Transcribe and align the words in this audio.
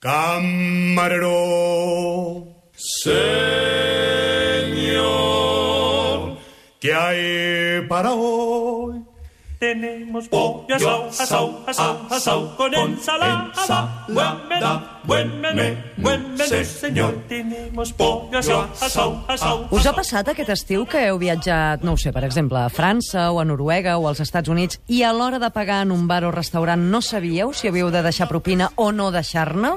Camarero, 0.00 1.26
señor, 2.72 3.18
¿qué 6.78 6.94
hay 6.94 7.84
para 7.88 8.12
hoy? 8.12 8.57
Tenemos 9.58 10.28
pollo 10.28 10.70
asau, 10.70 11.08
asau, 11.10 11.64
asau, 11.66 12.06
asau, 12.10 12.56
con 12.56 12.72
ensalada. 12.72 14.06
Buen 14.06 14.46
menú, 14.46 14.70
buen 15.02 15.40
menú, 15.40 15.76
buen 15.96 16.22
menú, 16.38 16.64
senyor. 16.64 17.26
Tenemos 17.26 17.92
pollo 17.92 18.38
asau, 18.38 18.70
asau, 18.80 19.24
asau. 19.26 19.66
Us 19.74 19.88
ha 19.90 19.92
passat 19.96 20.30
aquest 20.30 20.52
estiu 20.54 20.86
que 20.86 21.02
heu 21.08 21.18
viatjat, 21.18 21.82
no 21.82 21.96
ho 21.96 21.98
sé, 21.98 22.14
per 22.14 22.22
exemple, 22.22 22.62
a 22.62 22.70
França 22.70 23.32
o 23.34 23.40
a 23.42 23.44
Noruega 23.44 23.98
o 23.98 24.06
als 24.06 24.22
Estats 24.22 24.46
Units 24.46 24.78
i 24.86 25.02
a 25.02 25.10
l'hora 25.10 25.42
de 25.42 25.50
pagar 25.50 25.82
en 25.82 25.90
un 25.90 26.06
bar 26.06 26.22
o 26.22 26.30
restaurant 26.30 26.78
no 26.78 27.02
sabíeu 27.02 27.50
si 27.50 27.66
havíeu 27.66 27.90
de 27.90 28.06
deixar 28.06 28.30
propina 28.30 28.70
o 28.76 28.92
no 28.92 29.10
deixar-ne? 29.10 29.74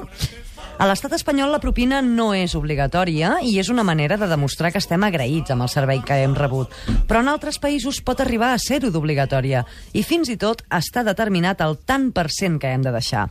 A 0.82 0.86
l'estat 0.90 1.12
espanyol 1.14 1.52
la 1.54 1.60
propina 1.62 2.00
no 2.02 2.32
és 2.34 2.56
obligatòria 2.58 3.36
i 3.46 3.52
és 3.62 3.68
una 3.70 3.84
manera 3.86 4.16
de 4.18 4.26
demostrar 4.26 4.72
que 4.74 4.80
estem 4.82 5.04
agraïts 5.06 5.52
amb 5.54 5.62
el 5.62 5.70
servei 5.70 6.00
que 6.02 6.16
hem 6.24 6.34
rebut. 6.34 6.72
Però 7.06 7.20
en 7.22 7.30
altres 7.30 7.60
països 7.62 8.00
pot 8.02 8.18
arribar 8.18 8.48
a 8.50 8.58
ser-ho 8.58 8.90
d'obligatòria 8.90 9.62
i 9.94 10.02
fins 10.02 10.32
i 10.32 10.36
tot 10.42 10.64
està 10.74 11.04
determinat 11.06 11.62
el 11.62 11.76
tant 11.86 12.08
per 12.10 12.26
cent 12.34 12.58
que 12.58 12.74
hem 12.74 12.82
de 12.82 12.90
deixar. 12.90 13.28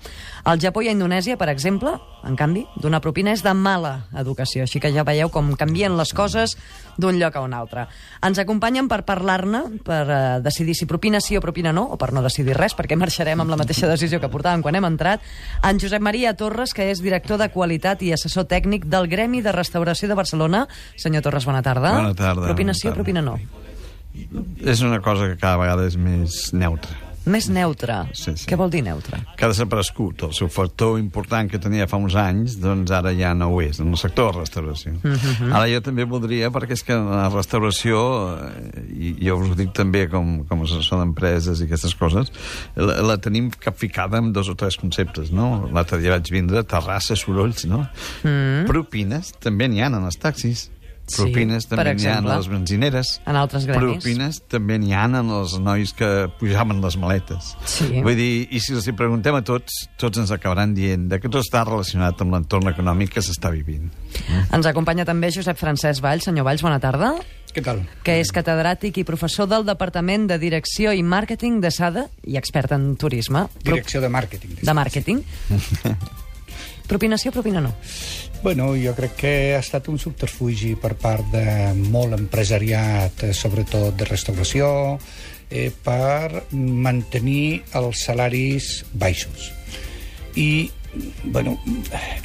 Al 0.47 0.63
Japó 0.63 0.79
i 0.79 0.87
a 0.87 0.95
Indonèsia, 0.95 1.35
per 1.35 1.49
exemple, 1.51 1.97
en 2.23 2.37
canvi, 2.39 2.63
donar 2.79 3.01
propina 3.03 3.33
és 3.35 3.43
de 3.43 3.51
mala 3.51 4.05
educació, 4.15 4.63
així 4.63 4.79
que 4.79 4.93
ja 4.95 5.03
veieu 5.03 5.27
com 5.33 5.51
canvien 5.59 5.97
les 5.97 6.15
coses 6.15 6.55
d'un 7.01 7.17
lloc 7.19 7.35
a 7.35 7.43
un 7.43 7.55
altre. 7.57 7.87
Ens 8.23 8.39
acompanyen 8.39 8.87
per 8.91 9.01
parlar-ne, 9.07 9.63
per 9.83 10.01
eh, 10.05 10.21
decidir 10.45 10.75
si 10.77 10.87
propina 10.87 11.19
sí 11.19 11.35
o 11.35 11.43
propina 11.43 11.73
no, 11.73 11.87
o 11.91 11.97
per 11.97 12.11
no 12.13 12.23
decidir 12.23 12.55
res, 12.55 12.77
perquè 12.77 12.95
marxarem 12.99 13.41
amb 13.41 13.51
la 13.51 13.59
mateixa 13.59 13.89
decisió 13.89 14.21
que 14.21 14.29
portàvem 14.31 14.63
quan 14.63 14.77
hem 14.77 14.87
entrat, 14.87 15.25
en 15.67 15.81
Josep 15.81 16.03
Maria 16.03 16.35
Torres, 16.37 16.75
que 16.77 16.91
és 16.91 17.01
director 17.01 17.40
de 17.41 17.49
qualitat 17.53 18.03
i 18.05 18.13
assessor 18.15 18.47
tècnic 18.49 18.87
del 18.91 19.09
Gremi 19.11 19.41
de 19.43 19.53
Restauració 19.55 20.09
de 20.11 20.17
Barcelona. 20.17 20.65
Senyor 21.01 21.25
Torres, 21.25 21.47
bona 21.49 21.63
tarda. 21.65 21.95
Bona 21.97 22.15
tarda, 22.17 22.47
Propina 22.51 22.77
sí 22.77 22.89
o 22.89 22.95
propina 22.95 23.23
no? 23.25 23.37
És 24.67 24.81
una 24.83 24.99
cosa 25.01 25.29
que 25.31 25.39
cada 25.39 25.57
vegada 25.61 25.87
és 25.87 25.95
més 25.97 26.51
neutra. 26.53 27.10
Més 27.29 27.47
neutre. 27.53 27.95
Sí, 28.17 28.33
sí. 28.33 28.47
Què 28.49 28.57
vol 28.57 28.71
dir 28.73 28.81
neutre? 28.85 29.19
Que 29.37 29.45
ha 29.45 29.51
desaparegut. 29.51 30.23
El 30.25 30.33
seu 30.33 30.49
factor 30.49 30.97
important 30.97 31.49
que 31.51 31.59
tenia 31.61 31.85
fa 31.89 31.99
uns 32.01 32.15
anys, 32.17 32.55
doncs 32.61 32.89
ara 32.97 33.13
ja 33.13 33.33
no 33.37 33.51
ho 33.53 33.59
és, 33.61 33.77
en 33.83 33.91
el 33.93 33.99
sector 34.01 34.31
de 34.31 34.39
la 34.39 34.45
restauració. 34.45 34.95
Mhm. 35.03 35.51
Ara 35.51 35.67
jo 35.69 35.81
també 35.85 36.05
voldria, 36.09 36.49
perquè 36.49 36.73
és 36.73 36.83
que 36.83 36.97
la 36.97 37.29
restauració, 37.29 38.01
i 38.89 39.13
jo 39.21 39.37
us 39.37 39.51
ho 39.51 39.55
dic 39.55 39.73
també 39.77 40.07
com, 40.09 40.43
com 40.49 40.61
a 40.61 40.69
assessor 40.69 41.03
d'empreses 41.03 41.61
i 41.61 41.69
aquestes 41.69 41.95
coses, 41.95 42.33
la, 42.75 42.99
la 43.05 43.17
tenim 43.17 43.51
capficada 43.51 44.17
amb 44.17 44.33
dos 44.33 44.49
o 44.49 44.55
tres 44.55 44.77
conceptes, 44.81 45.31
no? 45.31 45.69
L'altre 45.71 46.01
dia 46.01 46.17
vaig 46.17 46.31
vindre 46.33 46.63
terrassa, 46.63 47.15
sorolls, 47.15 47.65
no? 47.69 47.85
Mm. 48.23 48.65
Propines 48.69 49.33
també 49.39 49.69
n'hi 49.69 49.81
ha 49.81 49.91
en 49.93 50.01
els 50.01 50.17
taxis. 50.17 50.69
Sí, 51.07 51.17
Propines 51.25 51.65
per 51.67 51.75
també 51.77 51.93
n'hi 51.97 52.05
ha 52.07 52.11
en 52.13 52.17
exemple. 52.21 52.35
les 52.37 52.47
benzineres. 52.47 53.09
En 53.27 53.35
altres 53.35 53.65
gremis. 53.67 53.97
Propines 53.97 54.39
també 54.47 54.77
n'hi 54.79 54.93
ha 54.95 55.03
en 55.09 55.17
els 55.19 55.57
nois 55.59 55.91
que 55.97 56.29
pujaven 56.39 56.79
les 56.81 56.95
maletes. 56.97 57.55
Sí. 57.65 57.89
Vull 58.05 58.15
dir, 58.15 58.47
i 58.51 58.61
si 58.63 58.73
els 58.77 58.87
hi 58.87 58.93
preguntem 58.95 59.35
a 59.35 59.41
tots, 59.43 59.89
tots 59.99 60.21
ens 60.21 60.31
acabaran 60.31 60.73
dient 60.77 61.09
de 61.11 61.19
que 61.19 61.27
tot 61.27 61.43
està 61.43 61.65
relacionat 61.67 62.21
amb 62.23 62.33
l'entorn 62.37 62.71
econòmic 62.71 63.11
que 63.17 63.21
s'està 63.25 63.51
vivint. 63.51 63.89
Ens 64.53 64.65
acompanya 64.69 65.03
també 65.05 65.31
Josep 65.35 65.57
Francesc 65.59 66.01
Valls. 66.01 66.23
Senyor 66.29 66.45
Valls, 66.47 66.63
bona 66.63 66.79
tarda. 66.79 67.15
Què 67.51 67.59
tal? 67.59 67.81
que 68.07 68.13
és 68.21 68.29
catedràtic 68.31 69.01
i 69.01 69.03
professor 69.03 69.49
del 69.51 69.65
Departament 69.67 70.29
de 70.29 70.37
Direcció 70.39 70.93
i 70.95 71.03
Màrqueting 71.03 71.59
de 71.59 71.67
SADA 71.71 72.05
i 72.23 72.37
expert 72.39 72.71
en 72.71 72.95
turisme. 72.95 73.47
Direcció 73.65 73.99
de 73.99 74.07
màrqueting. 74.07 74.61
De 74.63 74.73
màrqueting. 74.73 75.19
Propina 76.91 77.17
sí 77.17 77.29
o 77.29 77.31
propina 77.31 77.61
no? 77.63 77.71
Bueno, 78.43 78.73
jo 78.75 78.91
crec 78.97 79.13
que 79.15 79.31
ha 79.55 79.61
estat 79.63 79.85
un 79.87 79.95
subterfugi 80.01 80.73
per 80.75 80.97
part 80.99 81.23
de 81.31 81.71
molt 81.77 82.17
empresariat, 82.17 83.23
eh, 83.23 83.31
sobretot 83.31 83.95
de 83.95 84.07
restauració, 84.09 84.97
eh, 85.47 85.69
per 85.71 86.49
mantenir 86.51 87.61
els 87.79 88.03
salaris 88.09 88.83
baixos. 88.91 89.53
I, 90.35 90.67
bueno, 91.23 91.55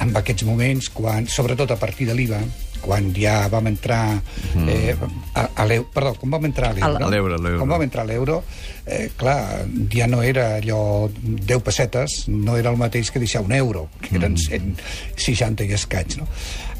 en 0.02 0.16
aquests 0.18 0.42
moments, 0.50 0.90
quan, 0.90 1.30
sobretot 1.30 1.70
a 1.70 1.78
partir 1.78 2.10
de 2.10 2.18
l'IVA, 2.18 2.42
quan 2.82 3.10
ja 3.14 3.48
vam 3.52 3.66
entrar 3.70 4.18
eh, 4.66 4.94
a, 5.34 5.48
a 5.54 5.66
l'euro, 5.68 5.88
perdó, 5.94 6.14
quan 6.20 6.36
vam 6.36 6.48
entrar 6.48 6.72
a 6.72 6.76
l'euro, 6.76 7.10
quan 7.58 7.74
vam 7.74 7.84
entrar 7.86 8.04
a 8.04 8.08
l'euro, 8.08 8.40
eh, 8.86 9.10
clar, 9.16 9.66
ja 9.92 10.06
no 10.10 10.22
era 10.22 10.56
allò 10.56 11.08
10 11.10 11.62
pessetes, 11.66 12.16
no 12.28 12.56
era 12.56 12.70
el 12.70 12.80
mateix 12.80 13.10
que 13.10 13.22
deixar 13.22 13.42
un 13.44 13.52
euro, 13.52 13.88
que 14.00 14.16
eren 14.18 14.36
160 14.40 15.66
i 15.66 15.72
escaig, 15.76 16.18
no? 16.20 16.28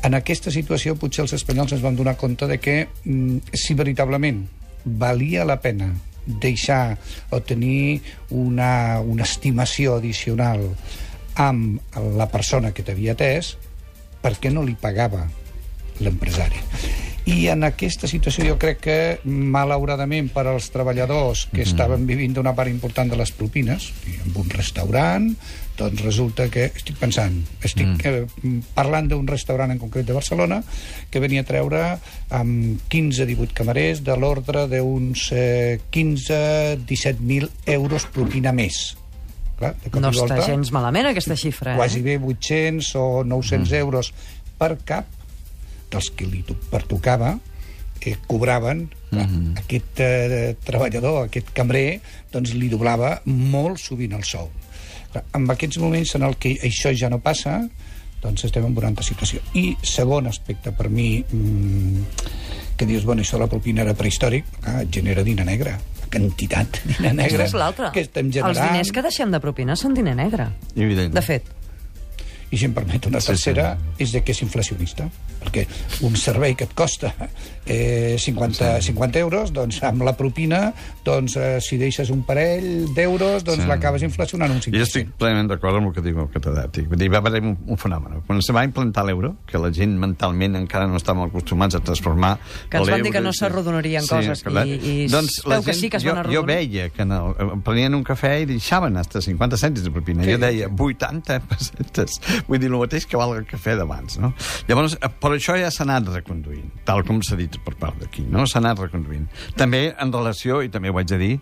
En 0.06 0.14
aquesta 0.14 0.52
situació 0.54 0.94
potser 1.00 1.24
els 1.24 1.34
espanyols 1.34 1.74
ens 1.74 1.82
vam 1.82 1.96
donar 1.98 2.16
compte 2.20 2.46
de 2.46 2.60
que 2.62 2.76
mm, 2.86 3.56
si 3.56 3.74
veritablement 3.74 4.44
valia 4.84 5.44
la 5.44 5.58
pena 5.60 5.90
deixar 6.26 6.98
o 7.30 7.40
tenir 7.42 8.02
una, 8.30 9.00
una 9.00 9.24
estimació 9.24 9.96
addicional 9.98 10.62
amb 11.36 11.96
la 12.16 12.28
persona 12.32 12.72
que 12.74 12.84
t'havia 12.86 13.14
atès, 13.14 13.54
per 14.22 14.34
què 14.40 14.50
no 14.50 14.64
li 14.66 14.74
pagava 14.78 15.26
l'empresari? 16.00 16.62
I 17.26 17.48
en 17.50 17.66
aquesta 17.66 18.06
situació 18.06 18.44
jo 18.46 18.54
crec 18.62 18.78
que, 18.84 18.96
malauradament, 19.26 20.28
per 20.30 20.44
als 20.46 20.68
treballadors 20.70 21.48
que 21.50 21.64
estaven 21.66 22.04
vivint 22.06 22.36
una 22.38 22.52
part 22.54 22.70
important 22.70 23.10
de 23.10 23.18
les 23.18 23.32
propines, 23.34 23.88
en 24.06 24.36
un 24.38 24.52
restaurant, 24.52 25.26
doncs 25.76 26.04
resulta 26.06 26.46
que, 26.54 26.68
estic 26.70 27.00
pensant, 27.00 27.40
estic 27.66 28.06
eh, 28.06 28.20
parlant 28.76 29.10
d'un 29.10 29.26
restaurant 29.26 29.74
en 29.74 29.80
concret 29.82 30.06
de 30.06 30.14
Barcelona, 30.14 30.60
que 31.10 31.22
venia 31.22 31.42
a 31.42 31.48
treure 31.48 31.82
amb 32.30 32.86
15-18 32.94 33.58
camarers 33.58 34.04
de 34.06 34.16
l'ordre 34.22 34.68
d'uns 34.70 35.26
eh, 35.34 35.82
15-17.000 35.90 37.50
euros 37.74 38.06
propina 38.14 38.54
més. 38.54 38.94
Clar, 39.58 39.74
de 39.82 39.90
No 39.98 40.14
està 40.14 40.28
volta, 40.28 40.46
gens 40.46 40.70
malament, 40.70 41.10
aquesta 41.10 41.34
xifra, 41.34 41.74
eh? 41.74 41.80
quasi 41.82 42.06
bé 42.06 42.20
800 42.22 42.94
o 43.02 43.06
900 43.26 43.66
mm. 43.66 43.78
euros 43.82 44.14
per 44.56 44.76
cap 44.86 45.15
dels 45.90 46.10
que 46.16 46.26
li 46.26 46.42
to- 46.46 46.58
pertocava 46.70 47.38
eh, 48.00 48.16
cobraven 48.26 48.88
mm 49.10 49.18
-hmm. 49.18 49.58
aquest 49.58 50.00
eh, 50.00 50.56
treballador, 50.64 51.26
aquest 51.26 51.52
cambrer 51.52 52.00
doncs 52.32 52.54
li 52.54 52.68
doblava 52.68 53.20
molt 53.24 53.78
sovint 53.78 54.12
el 54.12 54.24
sou 54.24 54.50
Clar, 55.12 55.24
en 55.34 55.50
aquests 55.50 55.78
moments 55.78 56.14
en 56.14 56.22
el 56.22 56.36
que 56.36 56.58
això 56.62 56.92
ja 56.94 57.08
no 57.08 57.18
passa 57.18 57.68
doncs 58.22 58.44
estem 58.44 58.64
en 58.64 58.76
una 58.76 58.88
altra 58.88 59.04
situació 59.04 59.40
i 59.54 59.76
segon 59.82 60.26
aspecte 60.26 60.72
per 60.72 60.88
mi 60.88 61.24
mmm, 61.30 62.04
que 62.76 62.86
dius, 62.86 63.04
bueno, 63.04 63.22
això 63.22 63.36
de 63.38 63.44
la 63.44 63.48
propina 63.48 63.82
era 63.82 63.94
prehistòric 63.94 64.44
ah, 64.62 64.82
genera 64.90 65.22
diner 65.22 65.46
negre 65.46 65.70
la 66.06 66.06
quantitat 66.10 66.80
de 66.84 66.94
diner 66.94 67.14
negre 67.14 67.44
Aquesta 67.46 67.86
és 67.86 67.92
que 67.92 68.00
estem 68.00 68.26
Els 68.26 68.34
generant 68.34 68.72
diners 68.72 68.92
que 68.92 69.02
deixem 69.02 69.30
de 69.30 69.40
propina 69.40 69.76
són 69.76 69.94
diner 69.94 70.14
negre. 70.16 70.50
Evident. 70.76 71.14
De 71.14 71.22
fet. 71.22 71.42
I 72.50 72.56
si 72.58 72.64
em 72.68 72.74
permet 72.74 73.06
una 73.06 73.20
Sí, 73.20 73.26
tercera, 73.32 73.76
és 73.98 74.12
de 74.12 74.20
que 74.22 74.32
és 74.32 74.42
inflacionista 74.42 75.08
perquè 75.42 75.66
un 76.06 76.14
servei 76.16 76.54
que 76.54 76.64
et 76.64 76.72
costa 76.74 77.12
eh, 77.66 78.16
50, 78.18 78.80
50 78.82 79.18
euros 79.18 79.52
doncs 79.52 79.80
amb 79.86 80.02
la 80.06 80.16
propina 80.16 80.72
doncs, 81.04 81.36
eh, 81.36 81.58
si 81.60 81.76
deixes 81.78 82.10
un 82.10 82.22
parell 82.26 82.86
d'euros 82.94 83.44
doncs 83.44 83.62
Sí. 83.62 83.68
l'acabes 83.68 84.02
inflacionant 84.02 84.50
un 84.52 84.60
5%. 84.60 84.76
Jo 84.78 84.82
estic 84.86 85.10
plenament 85.18 85.48
d'acord 85.50 85.76
amb 85.78 85.88
el 85.88 85.94
que 85.94 86.02
diu 86.02 86.18
el 86.20 86.28
catedràtic. 86.30 86.86
Vull 86.88 86.98
dir, 86.98 87.08
va 87.12 87.18
haver 87.18 87.42
un, 87.42 87.56
un 87.66 87.76
fenomen. 87.78 88.20
Quan 88.26 88.42
se 88.42 88.52
va 88.52 88.64
implantar 88.64 89.04
l'euro, 89.06 89.36
que 89.46 89.58
la 89.58 89.70
gent 89.72 89.96
mentalment 89.98 90.56
encara 90.56 90.86
no 90.86 90.96
estàvem 91.00 91.24
acostumats 91.26 91.74
a 91.74 91.80
transformar 91.80 92.36
Que 92.70 92.78
ens 92.78 92.90
van 92.90 93.02
dir 93.02 93.12
que 93.12 93.20
no 93.20 93.32
sí. 93.32 93.38
s'arrodonarien 93.40 94.06
coses, 94.06 94.42
clar. 94.46 94.66
i- 94.66 94.78
i 95.06 95.08
doncs 95.10 95.42
veu 95.46 95.62
que 95.64 95.74
sí 95.74 95.88
que 95.90 95.96
es 95.98 96.04
jo, 96.04 96.14
van 96.14 96.24
jo 96.24 96.40
arrodonir. 96.42 96.70
veia 96.70 96.88
que 96.90 97.02
en 97.02 97.12
el, 97.12 97.60
prenien 97.64 97.94
un 97.94 98.04
cafè 98.04 98.42
i 98.42 98.46
deixaven 98.46 98.96
hasta 98.96 99.20
50 99.22 99.56
cèntims 99.56 99.84
de 99.84 99.90
propina. 99.90 100.22
Sí. 100.24 100.30
Jo 100.32 100.38
deia 100.38 100.68
80 100.68 101.40
pessetes. 101.48 102.20
Vull 102.46 102.60
dir, 102.62 102.70
el 102.70 102.78
mateix 102.78 103.06
que 103.08 103.18
val 103.20 103.34
el 103.36 103.46
cafè 103.48 103.76
d'abans, 103.78 104.18
no? 104.22 104.32
Llavors, 104.68 104.96
eh, 105.00 105.10
per 105.22 105.32
això 105.36 105.56
ja 105.58 105.70
s'ha 105.72 105.84
anat 105.86 106.10
reconduint, 106.14 106.70
tal 106.88 107.04
com 107.06 107.22
s'ha 107.24 107.38
dit 107.38 107.58
per 107.64 107.76
part 107.80 107.98
d'aquí, 108.02 108.26
no? 108.30 108.46
S'ha 108.46 108.60
anat 108.62 108.82
reconduint. 108.86 109.26
També 109.56 109.88
en 109.92 110.12
relació, 110.12 110.62
i 110.62 110.72
també 110.72 110.92
ho 110.92 110.98
haig 111.00 111.10
de 111.12 111.20
dir, 111.22 111.34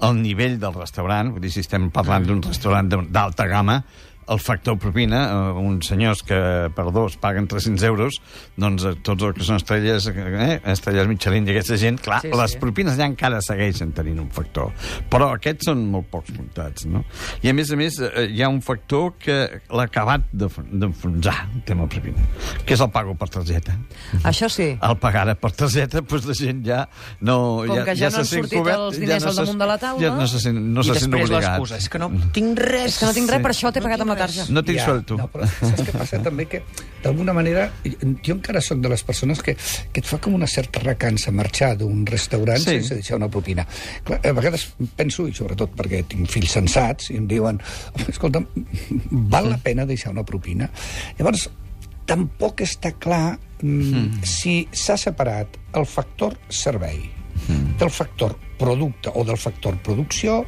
el 0.00 0.16
nivell 0.22 0.56
del 0.60 0.76
restaurant, 0.76 1.34
vull 1.34 1.44
dir, 1.44 1.52
si 1.52 1.60
estem 1.64 1.90
parlant 1.92 2.24
d'un 2.26 2.40
restaurant 2.42 2.88
d'alta 2.88 3.46
gamma, 3.50 3.82
el 4.30 4.38
factor 4.38 4.78
propina, 4.78 5.24
eh, 5.26 5.52
uns 5.58 5.88
senyors 5.90 6.22
que 6.22 6.38
per 6.74 6.86
dos 6.94 7.16
paguen 7.18 7.48
300 7.50 7.82
euros, 7.88 8.20
doncs 8.56 8.84
eh, 8.86 8.94
tots 9.02 9.24
els 9.26 9.34
que 9.36 9.44
són 9.46 9.56
estrelles, 9.58 10.06
eh, 10.06 10.60
estrelles 10.70 11.08
Michelin 11.10 11.48
i 11.48 11.50
aquesta 11.56 11.76
gent, 11.80 11.98
clar, 12.00 12.20
Sí, 12.22 12.30
sí, 12.30 12.38
les 12.38 12.52
sí. 12.54 12.58
propines 12.62 12.96
ja 12.96 13.06
encara 13.10 13.40
segueixen 13.42 13.90
tenint 13.96 14.20
un 14.22 14.30
factor, 14.30 14.70
però 15.10 15.32
aquests 15.34 15.66
són 15.70 15.82
molt 15.90 16.06
pocs 16.12 16.30
comptats, 16.36 16.86
no? 16.86 17.02
I 17.42 17.50
a 17.50 17.54
més 17.56 17.72
a 17.72 17.76
més 17.80 17.98
eh, 18.00 18.28
hi 18.30 18.42
ha 18.42 18.48
un 18.48 18.60
factor 18.62 19.14
que 19.18 19.38
l'ha 19.68 19.86
acabat 19.88 20.28
d'enf- 20.32 20.62
d'enfonsar, 20.70 21.48
el 21.56 21.64
tema 21.66 21.88
propina, 21.90 22.22
que 22.64 22.74
és 22.74 22.80
el 22.80 22.90
pago 22.94 23.16
per 23.18 23.28
targeta. 23.34 23.74
Això 24.22 24.48
sí. 24.48 24.70
El 24.80 24.96
pagar 25.02 25.22
ara 25.26 25.34
per 25.34 25.50
targeta, 25.52 26.00
doncs 26.00 26.26
la 26.30 26.34
gent 26.38 26.62
ja 26.66 26.84
no... 27.20 27.64
Com 27.66 27.82
que 27.84 27.96
ja 27.98 28.10
no 28.14 28.22
han 28.22 28.28
sortit 28.30 28.66
els 28.70 28.98
diners 29.00 29.26
al 29.26 29.34
se- 29.34 29.42
damunt 29.42 29.58
de 29.58 29.66
la 29.66 29.78
taula. 29.78 30.00
Ja 30.06 30.14
no 30.14 30.26
se 30.30 30.38
sent, 30.40 30.56
no 30.60 30.80
I 30.80 30.84
se 30.92 30.94
sent 31.00 31.10
després 31.10 31.30
obligat. 31.30 31.58
l'excusa, 31.58 31.76
és 31.82 31.88
que 31.90 31.98
no 31.98 32.10
tinc 32.32 32.58
res. 32.58 32.86
És 32.94 32.98
que 33.00 33.06
no 33.10 33.12
tinc 33.16 33.28
res, 33.30 33.40
Sí. 33.40 33.42
per 33.42 33.52
això 33.56 33.72
t'he 33.74 33.82
pagat 33.82 34.00
amb 34.04 34.10
la 34.14 34.19
tarja. 34.20 34.46
No 34.52 34.62
tinc 34.66 34.80
suelto. 34.84 35.18
No, 35.20 35.26
però 35.32 35.48
saps 35.50 35.84
què 35.86 35.94
passa 35.96 36.20
també? 36.24 36.46
Que 36.50 36.62
d'alguna 37.04 37.34
manera, 37.36 37.66
jo 37.84 38.36
encara 38.36 38.62
sóc 38.64 38.82
de 38.84 38.92
les 38.92 39.04
persones 39.06 39.42
que, 39.44 39.56
que 39.56 40.02
et 40.02 40.08
fa 40.08 40.20
com 40.22 40.36
una 40.36 40.48
certa 40.50 40.82
recança 40.84 41.32
marxar 41.34 41.72
d'un 41.80 42.04
restaurant 42.08 42.60
Sí. 42.60 42.76
sense 42.78 42.98
deixar 43.00 43.20
una 43.20 43.30
propina. 43.32 43.66
Clar, 44.04 44.20
a 44.26 44.34
vegades 44.36 44.66
penso, 44.98 45.26
i 45.28 45.36
sobretot 45.36 45.74
perquè 45.78 46.02
tinc 46.10 46.28
fills 46.30 46.56
sensats, 46.58 47.10
i 47.14 47.18
em 47.20 47.28
diuen, 47.30 47.60
escolta, 48.06 48.42
val 49.10 49.50
la 49.50 49.60
pena 49.62 49.88
deixar 49.88 50.12
una 50.14 50.26
propina? 50.28 50.68
Llavors, 51.18 51.48
tampoc 52.10 52.64
està 52.66 52.92
clar 52.98 53.38
mm. 53.62 54.20
si 54.26 54.60
s'ha 54.72 54.98
separat 54.98 55.56
el 55.78 55.86
factor 55.86 56.36
servei 56.50 57.08
del 57.78 57.90
factor 57.90 58.36
producte 58.58 59.10
o 59.14 59.24
del 59.24 59.38
factor 59.38 59.78
producció. 59.82 60.44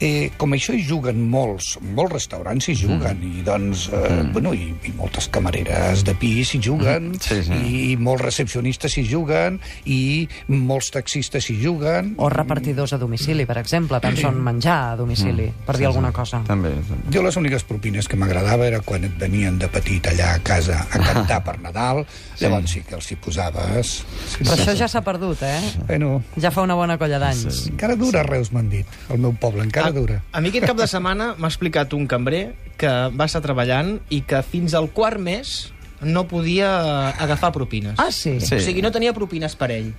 Eh, 0.00 0.30
com 0.36 0.52
això 0.52 0.74
hi 0.76 0.82
juguen 0.84 1.22
molts, 1.30 1.78
molts 1.96 2.12
restaurants 2.12 2.66
hi 2.68 2.74
juguen, 2.76 3.22
i 3.24 3.42
doncs, 3.46 3.86
eh, 3.96 4.22
bueno, 4.34 4.52
i, 4.52 4.66
i 4.84 4.92
moltes 4.98 5.28
camareres 5.32 6.02
de 6.04 6.12
pis 6.20 6.54
hi 6.54 6.60
juguen, 6.60 7.14
Sí, 7.20 7.38
sí. 7.46 7.56
i 7.92 7.96
molts 7.96 8.22
recepcionistes 8.26 8.98
hi 8.98 9.06
juguen, 9.08 9.56
i 9.88 10.28
molts 10.52 10.90
taxistes 10.92 11.48
hi 11.48 11.56
juguen. 11.62 12.12
O 12.18 12.28
repartidors 12.28 12.92
a 12.92 12.98
domicili, 12.98 13.46
per 13.48 13.56
exemple. 13.62 14.00
Penso 14.04 14.28
en 14.28 14.42
menjar 14.44 14.92
a 14.92 14.96
domicili, 15.00 15.48
per 15.64 15.78
dir 15.80 15.86
alguna 15.88 16.12
cosa. 16.12 16.42
També, 16.46 16.74
també. 16.90 17.14
Jo 17.16 17.22
les 17.24 17.36
úniques 17.40 17.64
propines 17.64 18.06
que 18.08 18.16
m'agradava 18.20 18.66
era 18.68 18.80
quan 18.84 19.04
et 19.08 19.16
venien 19.18 19.56
de 19.58 19.68
petit 19.72 20.06
allà 20.12 20.34
a 20.36 20.42
casa 20.44 20.82
a 20.92 21.00
cantar 21.00 21.40
per 21.46 21.56
Nadal, 21.64 22.04
llavors 22.40 22.70
sí 22.70 22.82
que 22.86 22.94
els 23.00 23.08
hi 23.12 23.16
posaves. 23.16 23.94
Sí, 24.28 24.44
Però 24.44 24.54
sí, 24.56 24.60
això 24.62 24.72
sí. 24.76 24.78
ja 24.84 24.88
s'ha 24.92 25.00
perdut, 25.06 25.40
eh? 25.42 25.60
Bueno, 25.88 26.20
Ja 26.36 26.50
fa 26.52 26.62
una 26.62 26.74
bona 26.76 26.98
colla 26.98 27.18
d'anys. 27.18 27.66
encara 27.72 27.96
dura 27.96 28.22
Reus, 28.22 28.52
m'han 28.52 28.68
dit, 28.68 28.86
al 29.08 29.18
meu 29.18 29.32
poble, 29.32 29.62
encara 29.64 29.85
dura. 29.94 30.20
A, 30.32 30.38
a 30.38 30.40
mi 30.40 30.50
aquest 30.50 30.66
cap 30.66 30.78
de 30.78 30.88
setmana 30.90 31.34
m'ha 31.38 31.50
explicat 31.50 31.94
un 31.96 32.06
cambrer 32.10 32.54
que 32.80 32.92
va 33.14 33.28
estar 33.28 33.42
treballant 33.44 33.96
i 34.10 34.22
que 34.26 34.42
fins 34.46 34.74
al 34.74 34.90
quart 34.94 35.20
mes 35.22 35.72
no 36.00 36.26
podia 36.28 37.08
agafar 37.16 37.52
propines. 37.54 37.96
Ah, 37.98 38.10
sí? 38.12 38.36
Sí. 38.40 38.58
O 38.58 38.60
sigui, 38.60 38.82
no 38.84 38.92
tenia 38.92 39.14
propines 39.16 39.56
per 39.56 39.70
ell. 39.72 39.94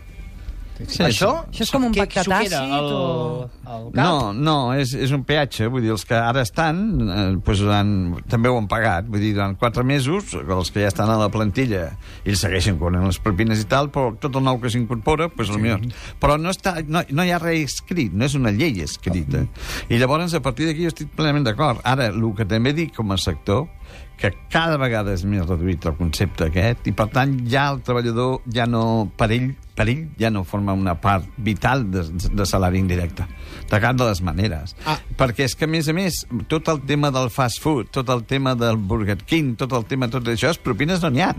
Sí, 0.78 1.02
Això, 1.02 1.30
Això 1.50 1.64
és 1.66 1.72
com 1.74 1.86
un 1.88 1.94
pacte 1.96 2.22
tàcit 2.28 2.54
al, 2.54 2.86
o- 2.94 3.50
al 3.66 3.88
cap? 3.92 3.96
No, 3.98 4.34
no, 4.34 4.56
és, 4.78 4.92
és 4.94 5.12
un 5.16 5.24
peatge, 5.26 5.66
vull 5.74 5.82
dir, 5.82 5.90
els 5.96 6.04
que 6.06 6.14
ara 6.14 6.44
estan, 6.46 6.82
eh, 7.02 7.24
doncs 7.42 7.64
durant, 7.64 7.94
també 8.30 8.52
ho 8.52 8.60
han 8.60 8.68
pagat, 8.70 9.08
vull 9.10 9.24
dir, 9.24 9.32
durant 9.34 9.56
quatre 9.58 9.84
mesos, 9.88 10.36
els 10.38 10.72
que 10.72 10.84
ja 10.86 10.92
estan 10.92 11.10
a 11.10 11.18
la 11.18 11.30
plantilla, 11.34 11.88
ells 12.24 12.44
segueixen 12.46 12.78
cobrant 12.78 13.08
les 13.10 13.18
propines 13.24 13.64
i 13.64 13.68
tal, 13.70 13.90
però 13.90 14.12
tot 14.22 14.38
el 14.38 14.46
nou 14.46 14.62
que 14.62 14.70
s'incorpora, 14.70 15.32
doncs 15.34 15.50
sí. 15.54 15.60
millor. 15.64 15.82
Però 16.22 16.38
no, 16.38 16.54
està, 16.54 16.78
no, 16.86 17.02
no 17.10 17.26
hi 17.26 17.34
ha 17.34 17.42
res 17.42 17.78
escrit, 17.80 18.14
no 18.14 18.30
és 18.30 18.38
una 18.38 18.54
llei 18.54 18.82
escrita. 18.86 19.48
I 19.90 19.98
llavors, 19.98 20.34
a 20.38 20.42
partir 20.46 20.70
d'aquí, 20.70 20.86
jo 20.86 20.94
estic 20.94 21.10
plenament 21.18 21.50
d'acord. 21.50 21.82
Ara, 21.84 22.12
el 22.14 22.34
que 22.38 22.46
també 22.46 22.74
dic 22.78 22.94
com 22.96 23.12
a 23.12 23.18
sector, 23.18 23.66
que 24.18 24.32
cada 24.54 24.78
vegada 24.82 25.14
és 25.14 25.24
més 25.30 25.46
reduït 25.46 25.86
el 25.86 25.94
concepte 25.98 26.48
aquest, 26.52 26.86
i 26.90 26.94
per 26.98 27.08
tant 27.14 27.36
ja 27.50 27.68
el 27.74 27.82
treballador 27.86 28.40
ja 28.54 28.66
no, 28.70 29.10
per 29.18 29.30
ell, 29.36 29.52
per 29.78 29.86
ell 29.92 30.08
ja 30.18 30.32
no 30.34 30.42
forma 30.48 30.74
una 30.74 30.96
part 30.98 31.28
vital 31.38 31.86
de, 31.92 32.04
de 32.10 32.46
salari 32.50 32.80
indirecte, 32.82 33.28
de 33.70 33.80
cap 33.84 33.98
de 33.98 34.08
les 34.08 34.22
maneres. 34.26 34.74
Ah. 34.90 34.98
Perquè 35.18 35.46
és 35.46 35.54
que, 35.58 35.68
a 35.68 35.72
més 35.72 35.88
a 35.90 35.94
més, 35.94 36.24
tot 36.50 36.70
el 36.74 36.82
tema 36.90 37.12
del 37.14 37.30
fast 37.34 37.62
food, 37.62 37.92
tot 37.94 38.10
el 38.14 38.24
tema 38.30 38.56
del 38.58 38.78
Burger 38.78 39.20
King, 39.22 39.54
tot 39.60 39.76
el 39.78 39.86
tema, 39.90 40.10
tot 40.14 40.26
això, 40.32 40.50
és 40.54 40.60
propines 40.62 41.04
no 41.04 41.12
n'hi 41.14 41.24
ha. 41.26 41.30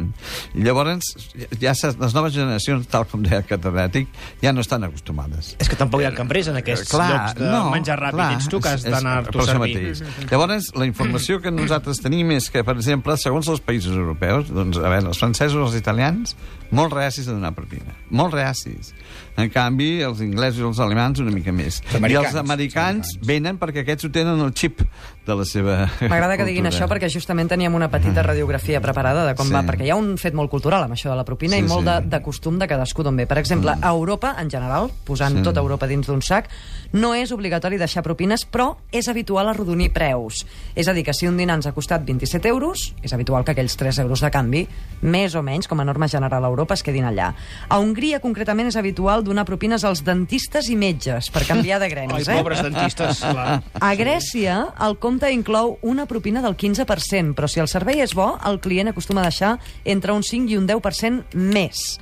Llavors, 0.55 1.11
ja 1.58 1.75
les 1.75 2.14
noves 2.14 2.37
generacions, 2.37 2.87
tal 2.90 3.08
com 3.11 3.25
deia 3.26 3.43
el 3.43 3.49
catedràtic, 3.49 4.12
ja 4.43 4.55
no 4.55 4.62
estan 4.62 4.87
acostumades. 4.87 5.55
És 5.58 5.70
que 5.70 5.79
tampoc 5.79 6.05
hi 6.05 6.08
ha 6.08 6.14
cambrers 6.14 6.52
en 6.52 6.61
aquests 6.62 6.94
llocs 6.94 7.37
de 7.38 7.62
menjar 7.73 7.99
ràpid. 8.00 8.38
Ets 8.38 8.50
tu 8.52 8.62
que 8.62 8.75
has 8.76 8.87
d'anar-t'ho 8.87 9.34
per 9.34 9.46
a 9.46 9.50
servir. 9.50 9.75
mateix. 9.75 10.31
Llavors, 10.31 10.70
la 10.79 10.87
informació 10.88 11.41
que 11.43 11.52
nosaltres 11.55 12.02
tenim 12.05 12.31
és 12.37 12.50
que, 12.55 12.62
per 12.67 12.76
exemple, 12.79 13.19
segons 13.19 13.50
els 13.50 13.64
països 13.64 13.96
europeus, 13.96 14.52
doncs, 14.55 14.79
a 14.79 14.88
veure, 14.88 15.11
els 15.11 15.19
francesos, 15.20 15.58
els 15.64 15.79
italians, 15.79 16.37
molt 16.70 16.93
reacis 16.93 17.29
a 17.29 17.32
donar 17.32 17.55
propina. 17.56 17.94
Molt 18.11 18.28
reacis. 18.33 18.93
En 19.38 19.50
canvi, 19.55 20.00
els 20.02 20.19
inglesos 20.25 20.58
i 20.58 20.67
els 20.67 20.81
alemans 20.82 21.20
una 21.23 21.31
mica 21.31 21.52
més. 21.55 21.79
Els 21.87 21.94
americans, 22.00 22.11
I 22.11 22.26
els 22.26 22.38
americans 22.43 23.12
els 23.14 23.26
venen 23.29 23.58
perquè 23.61 23.85
aquests 23.85 24.08
ho 24.08 24.11
tenen 24.11 24.40
el 24.43 24.50
xip 24.58 24.82
de 25.29 25.35
la 25.37 25.44
seva 25.46 25.75
M'agrada 26.08 26.38
que 26.40 26.46
diguin 26.49 26.67
això 26.67 26.88
perquè 26.90 27.06
justament 27.12 27.50
teníem 27.52 27.75
una 27.76 27.90
petita 27.93 28.23
radiografia 28.25 28.81
preparada 28.81 29.26
de 29.29 29.35
com 29.38 29.46
Sí. 29.46 29.52
va, 29.55 29.62
perquè 29.62 29.85
hi 29.87 29.90
ha 29.93 29.96
un 30.00 30.17
fet 30.19 30.35
molt 30.35 30.50
cultural 30.50 30.82
amb 30.82 30.96
això 30.96 31.11
de 31.12 31.17
la 31.20 31.25
propina 31.29 31.55
Sí, 31.55 31.62
i 31.62 31.69
molt 31.69 31.85
sí. 31.87 31.90
de, 31.90 32.11
de 32.17 32.20
costum 32.25 32.58
de 32.58 32.67
cadascú 32.67 33.05
d'on 33.06 33.17
ve. 33.17 33.26
Per 33.31 33.38
exemple, 33.38 33.76
a 33.81 33.88
Europa, 33.93 34.35
en 34.40 34.50
general, 34.50 34.90
posant 35.05 35.37
Sí. 35.38 35.43
tota 35.46 35.61
Europa 35.61 35.87
dins 35.87 36.06
d'un 36.08 36.23
sac, 36.23 36.49
no 36.93 37.14
és 37.14 37.31
obligatori 37.31 37.79
deixar 37.79 38.02
propines, 38.02 38.43
però 38.50 38.76
és 38.91 39.06
habitual 39.08 39.49
arrodonir 39.49 39.93
preus. 39.93 40.46
És 40.75 40.88
a 40.88 40.93
dir, 40.96 41.05
que 41.05 41.14
si 41.14 41.29
un 41.29 41.37
dinar 41.37 41.56
ens 41.61 41.67
ha 41.67 41.73
costat 41.76 42.02
27 42.05 42.49
euros, 42.49 42.94
és 43.02 43.12
habitual 43.12 43.44
que 43.44 43.52
aquells 43.52 43.76
3 43.76 43.99
euros 44.00 44.20
de 44.25 44.31
canvi, 44.32 44.67
més 45.02 45.34
o 45.37 45.43
menys, 45.43 45.69
com 45.69 45.79
a 45.79 45.84
norma 45.84 46.08
general 46.08 46.43
a 46.44 46.49
Europa, 46.49 46.75
es 46.75 46.82
quedin 46.82 47.05
allà. 47.05 47.34
A 47.69 47.79
Hongria, 47.79 48.19
concretament, 48.20 48.69
és 48.69 48.76
habitual 48.76 49.23
donar 49.29 49.45
propines 49.47 49.85
als 49.87 50.03
dentistes 50.05 50.69
i 50.73 50.77
metges 50.77 51.29
per 51.31 51.45
canviar 51.47 51.79
de 51.79 51.87
Ai, 51.87 51.93
gremis, 51.93 52.27
eh? 52.29 52.37
pobres 52.41 52.63
dentistes, 52.65 53.21
clar. 53.23 53.61
A 53.79 53.93
Grècia, 53.95 54.59
el 54.89 54.99
compte 54.99 55.31
inclou 55.33 55.77
una 55.83 56.07
propina 56.11 56.43
del 56.43 56.57
15%, 56.57 57.35
però 57.39 57.47
si 57.49 57.61
el 57.63 57.69
servei 57.71 58.01
és 58.03 58.15
bo, 58.17 58.33
el 58.49 58.59
client 58.65 58.91
acostuma 58.91 59.23
a 59.23 59.29
deixar 59.31 59.59
entre 59.85 60.13
un 60.17 60.23
5 60.27 60.51
i 60.51 60.57
un 60.59 60.67
10% 60.67 61.35
més. 61.37 61.99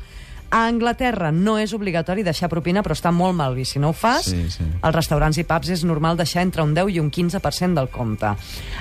A 0.47 0.69
Anglaterra 0.71 1.33
no 1.35 1.57
és 1.59 1.73
obligatori 1.75 2.23
deixar 2.23 2.47
propina, 2.49 2.79
però 2.87 2.95
està 2.95 3.11
molt 3.11 3.35
mal 3.35 3.57
vist. 3.59 3.73
Si 3.75 3.81
no 3.83 3.89
ho 3.91 3.93
fas, 3.93 4.29
Sí, 4.31 4.45
sí. 4.49 4.63
als 4.81 4.95
restaurants 4.95 5.37
i 5.43 5.45
pubs 5.45 5.73
és 5.75 5.83
normal 5.85 6.17
deixar 6.17 6.45
entre 6.47 6.63
un 6.63 6.73
10 6.73 6.95
i 6.95 7.01
un 7.03 7.11
15% 7.11 7.75
del 7.75 7.89
compte. 7.91 8.31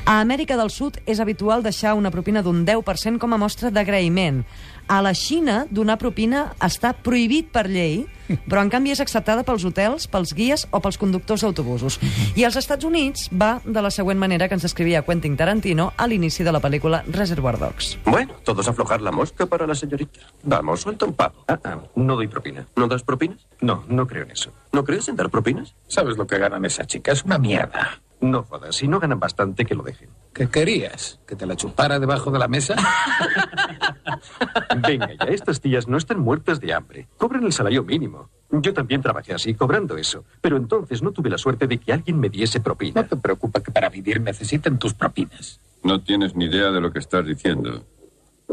A 0.06 0.20
Amèrica 0.22 0.56
del 0.62 0.70
Sud 0.70 1.00
és 1.10 1.20
habitual 1.20 1.64
deixar 1.66 1.96
una 1.98 2.12
propina 2.14 2.44
d'un 2.46 2.64
10% 2.68 3.18
com 3.18 3.34
a 3.34 3.38
mostra 3.42 3.72
d'agraïment. 3.74 4.44
A 4.88 5.02
la 5.02 5.16
Xina, 5.18 5.66
donar 5.74 5.98
propina 5.98 6.52
està 6.62 6.92
prohibit 6.94 7.48
per 7.50 7.66
llei, 7.66 8.04
però 8.46 8.62
en 8.62 8.70
canvi 8.70 8.94
és 8.94 9.02
acceptada 9.02 9.42
pels 9.46 9.66
hotels, 9.66 10.06
pels 10.10 10.34
guies 10.38 10.66
o 10.70 10.82
pels 10.82 11.00
conductors 11.02 11.42
d'autobusos. 11.42 11.98
I 12.38 12.46
als 12.46 12.58
Estats 12.62 12.86
Units 12.86 13.30
va 13.34 13.60
de 13.66 13.82
la 13.82 13.90
següent 13.94 14.22
manera 14.22 14.48
que 14.48 14.58
ens 14.58 14.66
descrivia 14.66 15.02
Quentin 15.06 15.38
Tarantino 15.38 15.92
a 15.98 16.08
l'inici 16.08 16.46
de 16.46 16.54
la 16.54 16.62
pel·lícula 16.62 17.02
Reservoir 17.08 17.58
Dogs. 17.58 17.98
Bueno, 18.06 18.38
todos 18.44 18.68
aflojar 18.68 19.02
la 19.02 19.12
mosca 19.12 19.46
para 19.46 19.66
la 19.66 19.74
señorita. 19.74 20.20
Vamos, 20.44 20.82
suelta 20.82 21.06
un 21.06 21.14
pavo. 21.14 21.44
Ah, 21.48 21.60
ah, 21.64 21.80
no 21.96 22.16
doy 22.16 22.28
propina. 22.28 22.68
¿No 22.76 22.88
das 22.88 23.04
propinas? 23.04 23.46
No, 23.62 23.84
no 23.88 24.06
creo 24.06 24.24
en 24.24 24.32
eso. 24.32 24.52
¿No 24.72 24.84
crees 24.84 25.08
en 25.10 25.16
dar 25.16 25.30
propinas? 25.30 25.74
¿Sabes 25.88 26.18
lo 26.18 26.28
que 26.28 26.38
ganan 26.38 26.64
esa 26.66 26.86
chica? 26.86 27.12
Es 27.12 27.24
una 27.24 27.40
mierda. 27.40 28.02
No 28.32 28.44
jodas, 28.44 28.76
si 28.76 28.88
no 28.88 29.00
ganan 29.00 29.20
bastante, 29.20 29.66
que 29.66 29.76
lo 29.76 29.84
dejen. 29.84 30.10
¿Qué 30.34 30.50
querías? 30.50 31.20
¿Que 31.28 31.36
te 31.36 31.46
la 31.46 31.56
chupara 31.56 32.00
debajo 32.00 32.32
de 32.32 32.40
la 32.40 32.48
mesa? 32.48 32.76
Venga 34.88 35.10
ya, 35.14 35.26
estas 35.26 35.62
tías 35.62 35.88
no 35.88 35.98
están 35.98 36.20
muertas 36.20 36.60
de 36.60 36.74
hambre. 36.74 37.08
Cobran 37.18 37.44
el 37.44 37.54
salario 37.54 37.84
mínimo. 37.84 38.30
Yo 38.50 38.74
también 38.74 39.02
trabajé 39.02 39.34
así, 39.34 39.54
cobrando 39.54 39.96
eso. 39.96 40.26
Pero 40.42 40.58
entonces 40.58 41.04
no 41.04 41.12
tuve 41.12 41.30
la 41.30 41.38
suerte 41.38 41.68
de 41.68 41.78
que 41.78 41.94
alguien 41.94 42.20
me 42.20 42.30
diese 42.30 42.60
propina. 42.60 43.02
No 43.02 43.08
te 43.08 43.16
preocupa 43.16 43.62
que 43.62 43.72
para 43.72 43.90
vivir 43.90 44.20
necesiten 44.20 44.80
tus 44.80 44.96
propinas. 44.96 45.62
No 45.84 46.02
tienes 46.02 46.36
ni 46.36 46.46
idea 46.46 46.72
de 46.72 46.82
lo 46.82 46.92
que 46.92 47.00
estás 47.00 47.26
diciendo. 47.26 47.86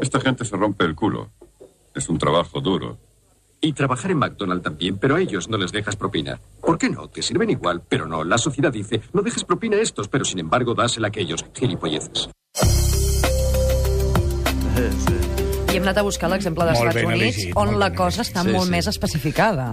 Esta 0.00 0.21
gente 0.21 0.45
se 0.45 0.57
rompe 0.57 0.85
el 0.85 0.95
culo. 0.95 1.31
Es 1.95 2.09
un 2.11 2.19
trabajo 2.19 2.61
duro. 2.61 2.99
Y 3.64 3.75
trabajar 3.75 4.11
en 4.11 4.19
McDonald's 4.19 4.64
también, 4.64 4.99
pero 4.99 5.14
a 5.14 5.21
ellos 5.21 5.49
no 5.49 5.57
les 5.57 5.71
dejas 5.71 5.95
propina. 5.95 6.40
¿Por 6.61 6.78
qué 6.78 6.90
no? 6.90 7.07
Te 7.09 7.23
sirven 7.23 7.49
igual, 7.49 7.81
pero 7.88 8.09
no. 8.09 8.25
La 8.25 8.37
sociedad 8.37 8.73
dice, 8.73 9.00
no 9.12 9.23
dejes 9.23 9.45
propina 9.45 9.76
a 9.76 9.81
estos, 9.81 10.09
pero 10.09 10.25
sin 10.25 10.40
embargo 10.40 10.75
dásela 10.75 11.07
a 11.07 11.11
aquellos. 11.11 11.45
Gilipolleces. 11.54 12.28
I 15.73 15.76
hem 15.78 15.87
anat 15.87 16.02
a 16.02 16.02
buscar 16.04 16.28
l'exemple 16.28 16.66
dels 16.69 16.76
Molt 16.83 16.90
Estats 16.90 16.99
ben 17.07 17.14
Units, 17.14 17.38
elegit, 17.38 17.54
on 17.57 17.78
la 17.81 17.88
ben 17.88 17.97
cosa 17.97 18.21
elegit. 18.21 18.35
està 18.35 18.42
Sí, 18.45 18.50
molt 18.52 18.66
sí. 18.66 18.71
més 18.75 18.88
especificada. 18.90 19.69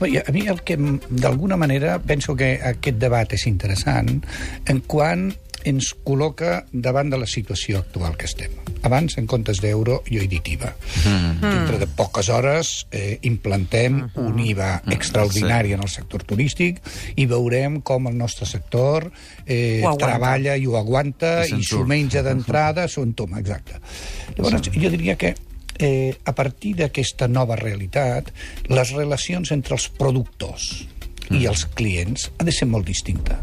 A 0.00 0.32
mi 0.32 0.46
el 0.48 0.62
que, 0.66 0.76
d'alguna 1.10 1.56
manera, 1.56 1.98
penso 2.02 2.34
que 2.34 2.56
aquest 2.64 2.98
debat 2.98 3.30
és 3.36 3.44
interessant 3.46 4.24
en 4.66 4.80
quan 4.80 5.28
ens 5.64 5.92
col·loca 6.04 6.64
davant 6.72 7.10
de 7.12 7.18
la 7.20 7.28
situació 7.30 7.80
actual 7.80 8.16
que 8.20 8.28
estem. 8.28 8.52
Abans, 8.84 9.16
en 9.20 9.26
comptes 9.30 9.62
d'euro, 9.64 10.02
jo 10.10 10.20
he 10.20 10.28
dit 10.28 10.48
IVA. 10.54 10.74
Mm. 11.04 11.38
Dintre 11.40 11.78
de 11.80 11.88
poques 11.88 12.28
hores 12.28 12.72
eh, 12.90 13.18
implantem 13.22 14.02
uh 14.02 14.08
-huh. 14.14 14.26
un 14.28 14.38
IVA 14.38 14.82
extraordinari 14.92 15.72
en 15.72 15.80
el 15.82 15.88
sector 15.88 16.22
turístic 16.22 16.80
i 17.16 17.26
veurem 17.26 17.80
com 17.80 18.06
el 18.06 18.16
nostre 18.16 18.46
sector 18.46 19.10
eh, 19.46 19.82
treballa 19.98 20.56
i 20.56 20.66
ho 20.66 20.76
aguanta 20.76 21.46
I 21.46 21.54
i 21.58 21.64
s'ho 21.64 21.84
menja 21.84 22.22
d'entrada, 22.22 22.88
s'ho 22.88 23.02
entoma, 23.02 23.38
exacte. 23.38 23.80
Llavors, 24.36 24.70
jo 24.70 24.90
diria 24.90 25.16
que 25.16 25.34
eh, 25.78 26.14
a 26.24 26.32
partir 26.32 26.74
d'aquesta 26.74 27.28
nova 27.28 27.56
realitat, 27.56 28.30
les 28.68 28.92
relacions 28.92 29.50
entre 29.50 29.74
els 29.74 29.88
productors 29.88 30.86
i 31.30 31.46
els 31.46 31.64
clients 31.74 32.30
ha 32.38 32.44
de 32.44 32.52
ser 32.52 32.68
molt 32.68 32.86
distinta. 32.86 33.40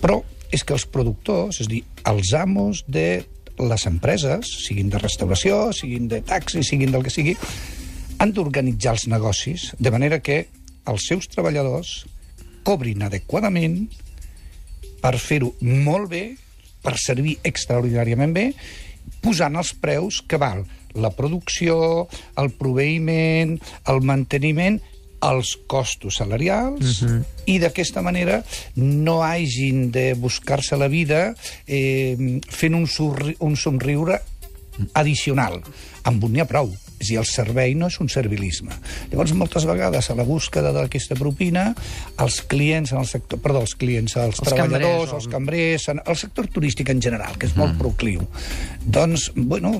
Però 0.00 0.20
és 0.50 0.64
que 0.64 0.74
els 0.74 0.86
productors, 0.86 1.60
és 1.62 1.68
dir, 1.70 1.84
els 2.10 2.32
amos 2.34 2.84
de 2.88 3.22
les 3.60 3.86
empreses, 3.86 4.50
siguin 4.66 4.90
de 4.90 5.00
restauració, 5.00 5.70
siguin 5.76 6.08
de 6.08 6.22
taxi, 6.26 6.62
siguin 6.66 6.92
del 6.94 7.04
que 7.04 7.12
sigui, 7.12 7.36
han 8.20 8.32
d'organitzar 8.36 8.96
els 8.96 9.06
negocis 9.08 9.70
de 9.78 9.92
manera 9.92 10.20
que 10.20 10.42
els 10.90 11.06
seus 11.08 11.28
treballadors 11.32 12.04
cobrin 12.66 13.04
adequadament 13.06 13.86
per 15.00 15.16
fer-ho 15.20 15.54
molt 15.62 16.10
bé 16.12 16.24
per 16.84 16.96
servir 17.00 17.38
extraordinàriament 17.44 18.34
bé, 18.36 18.46
posant 19.24 19.56
els 19.60 19.72
preus 19.76 20.20
que 20.28 20.40
val 20.40 20.64
la 20.94 21.12
producció, 21.14 22.08
el 22.40 22.50
proveïment, 22.58 23.56
el 23.88 24.00
manteniment, 24.04 24.80
els 25.20 25.54
costos 25.66 26.16
salarials 26.16 27.02
uh 27.02 27.08
-huh. 27.08 27.24
i 27.46 27.58
d'aquesta 27.58 28.02
manera 28.02 28.42
no 28.76 29.22
hagin 29.22 29.90
de 29.90 30.14
buscar-se 30.14 30.76
la 30.76 30.88
vida 30.88 31.34
eh, 31.66 32.40
fent 32.48 32.74
un, 32.74 32.86
somri 32.86 33.36
un 33.38 33.56
somriure 33.56 34.20
addicional. 34.92 35.60
Amb 36.08 36.24
un 36.24 36.32
n'hi 36.32 36.40
ha 36.40 36.48
prou. 36.48 36.70
És 37.00 37.08
dir, 37.08 37.16
el 37.16 37.24
servei 37.24 37.72
no 37.74 37.88
és 37.88 37.96
un 38.02 38.10
servilisme. 38.12 38.74
Llavors, 39.08 39.32
moltes 39.32 39.64
vegades, 39.64 40.10
a 40.12 40.16
la 40.18 40.24
búsqueda 40.28 40.72
d'aquesta 40.76 41.16
propina, 41.16 41.70
els 42.20 42.42
clients 42.42 42.92
en 42.92 43.00
el 43.00 43.08
sector... 43.08 43.40
Perdó, 43.40 43.62
els 43.64 43.74
clients, 43.80 44.16
els, 44.20 44.36
els 44.36 44.50
treballadors, 44.50 44.82
cambrers, 44.84 45.14
els 45.16 45.28
cambrers, 45.32 45.88
en 45.94 46.02
el 46.04 46.18
sector 46.20 46.50
turístic 46.52 46.92
en 46.92 47.00
general, 47.00 47.38
que 47.40 47.48
és 47.48 47.56
molt 47.56 47.78
procliu, 47.80 48.26
doncs, 48.84 49.30
bueno, 49.34 49.72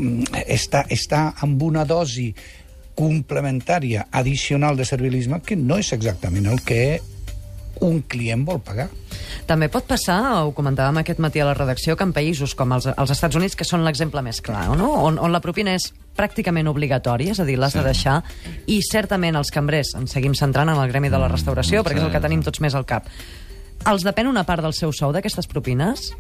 està, 0.47 0.87
està 0.88 1.35
amb 1.44 1.61
una 1.68 1.85
dosi 1.85 2.30
complementària, 3.00 4.04
addicional 4.12 4.76
de 4.76 4.85
servilisme, 4.85 5.40
que 5.40 5.57
no 5.57 5.80
és 5.80 5.95
exactament 5.97 6.50
el 6.50 6.61
que 6.66 7.00
un 7.80 8.02
client 8.04 8.42
vol 8.45 8.61
pagar. 8.61 8.90
També 9.49 9.71
pot 9.73 9.87
passar, 9.88 10.19
ho 10.45 10.52
comentàvem 10.54 11.00
aquest 11.00 11.21
matí 11.23 11.40
a 11.40 11.47
la 11.49 11.54
redacció, 11.57 11.97
que 11.97 12.04
en 12.04 12.12
països 12.12 12.52
com 12.59 12.75
els, 12.76 12.90
els 12.92 13.12
Estats 13.14 13.38
Units, 13.40 13.57
que 13.57 13.64
són 13.64 13.87
l'exemple 13.87 14.21
més 14.26 14.42
clar, 14.45 14.66
no? 14.76 14.90
on, 15.07 15.16
on 15.19 15.33
la 15.33 15.40
propina 15.40 15.73
és 15.78 15.88
pràcticament 16.19 16.69
obligatòria, 16.69 17.33
és 17.33 17.40
a 17.40 17.47
dir, 17.49 17.57
l'has 17.59 17.73
sí. 17.73 17.80
de 17.80 17.87
deixar, 17.88 18.19
i 18.69 18.83
certament 18.85 19.38
els 19.40 19.52
cambrers, 19.54 19.95
ens 19.97 20.12
seguim 20.12 20.37
centrant 20.37 20.69
en 20.69 20.83
el 20.83 20.92
gremi 20.92 21.09
de 21.09 21.23
la 21.23 21.30
restauració, 21.33 21.80
mm, 21.80 21.88
perquè 21.88 22.02
és 22.02 22.09
el 22.11 22.12
que 22.12 22.23
tenim 22.26 22.45
tots 22.45 22.61
més 22.61 22.76
al 22.76 22.85
cap, 22.85 23.09
els 23.88 24.04
depèn 24.04 24.28
una 24.28 24.45
part 24.45 24.62
del 24.66 24.76
seu 24.76 24.92
sou 24.92 25.16
d'aquestes 25.16 25.49
propines? 25.49 26.11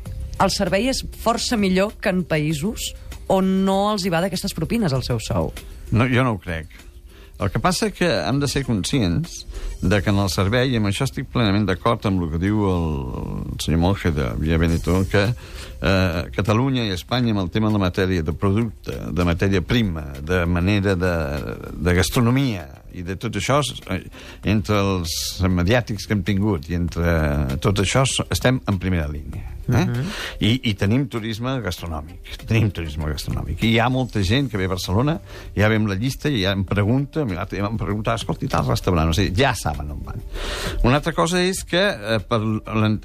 El 0.40 0.48
servei 0.54 0.88
és 0.88 1.04
força 1.20 1.60
millor 1.60 1.98
que 2.00 2.08
en 2.08 2.24
països 2.24 2.94
on 3.30 3.50
no 3.66 3.80
els 3.92 4.04
hi 4.04 4.12
va 4.12 4.22
d'aquestes 4.24 4.54
propines 4.56 4.92
al 4.92 5.06
seu 5.06 5.20
sou? 5.22 5.52
No, 5.90 6.06
jo 6.10 6.26
no 6.26 6.36
ho 6.36 6.40
crec. 6.42 6.70
El 7.40 7.48
que 7.48 7.60
passa 7.62 7.88
que 7.88 8.04
hem 8.04 8.36
de 8.40 8.48
ser 8.52 8.66
conscients 8.66 9.46
de 9.80 10.02
que 10.04 10.12
en 10.12 10.18
el 10.20 10.28
servei, 10.28 10.74
i 10.74 10.76
amb 10.76 10.90
això 10.90 11.06
estic 11.06 11.30
plenament 11.32 11.64
d'acord 11.64 12.04
amb 12.04 12.20
el 12.20 12.34
que 12.34 12.40
diu 12.42 12.66
el, 12.68 12.88
el 13.54 13.62
senyor 13.64 13.80
Monge 13.80 14.12
de 14.12 14.26
Via 14.42 14.58
Benetó, 14.60 14.98
que 15.08 15.22
eh, 15.24 16.18
Catalunya 16.34 16.84
i 16.84 16.92
Espanya 16.92 17.32
amb 17.32 17.46
el 17.46 17.48
tema 17.54 17.70
de 17.70 17.78
la 17.78 17.82
matèria 17.86 18.26
de 18.26 18.34
producte, 18.36 18.92
de 18.92 19.24
matèria 19.24 19.64
prima, 19.64 20.04
de 20.20 20.42
manera 20.44 20.92
de, 21.00 21.14
de 21.80 21.94
gastronomia 21.96 22.66
i 22.92 23.06
de 23.08 23.16
tot 23.16 23.40
això, 23.40 23.62
eh, 23.88 24.02
entre 24.52 24.82
els 24.82 25.16
mediàtics 25.48 26.04
que 26.04 26.18
hem 26.18 26.26
tingut 26.28 26.68
i 26.68 26.76
entre 26.76 27.56
tot 27.64 27.80
això, 27.80 28.04
estem 28.28 28.60
en 28.68 28.82
primera 28.84 29.08
línia. 29.08 29.56
Eh? 29.74 29.84
Uh 29.84 29.96
-huh. 29.96 30.04
I, 30.40 30.70
I 30.70 30.74
tenim 30.74 31.08
turisme 31.08 31.60
gastronòmic. 31.60 32.46
Tenim 32.46 32.70
turisme 32.70 33.04
gastronòmic. 33.04 33.62
I 33.62 33.74
hi 33.74 33.78
ha 33.78 33.88
molta 33.88 34.22
gent 34.22 34.50
que 34.50 34.58
ve 34.58 34.64
a 34.64 34.68
Barcelona, 34.68 35.20
ja 35.56 35.68
ve 35.68 35.76
amb 35.76 35.88
la 35.88 35.94
llista 35.94 36.28
i 36.28 36.42
ja 36.42 36.52
em 36.52 36.64
pregunta, 36.64 37.26
ja 37.26 37.66
em 37.68 37.76
pregunta, 37.76 38.14
escolta, 38.14 38.44
i 38.44 38.48
tal 38.48 38.66
restaurant? 38.66 39.10
O 39.10 39.12
sigui, 39.12 39.34
ja 39.36 39.54
saben 39.54 39.90
on 39.90 40.02
van. 40.04 40.20
Una 40.82 40.96
altra 40.96 41.12
cosa 41.12 41.40
és 41.40 41.64
que 41.64 41.80
eh, 41.80 42.18
per, 42.20 42.40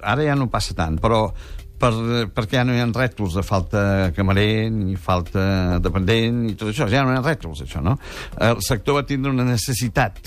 ara 0.02 0.24
ja 0.24 0.36
no 0.36 0.50
passa 0.50 0.74
tant, 0.74 1.00
però 1.00 1.34
per, 1.80 1.92
perquè 2.36 2.60
ja 2.60 2.64
no 2.64 2.76
hi 2.76 2.82
ha 2.82 2.88
rètols 2.88 3.36
de 3.38 3.44
falta 3.44 4.12
camarer, 4.16 4.70
ni 4.72 4.96
falta 4.96 5.80
dependent, 5.84 6.46
i 6.50 6.56
tot 6.56 6.72
això. 6.72 6.88
Ja 6.92 7.04
no 7.04 7.14
hi 7.14 7.20
ha 7.20 7.26
rètols, 7.26 7.62
això, 7.66 7.84
no? 7.84 7.98
El 8.40 8.62
sector 8.66 9.00
va 9.00 9.06
tindre 9.08 9.34
una 9.34 9.46
necessitat 9.48 10.22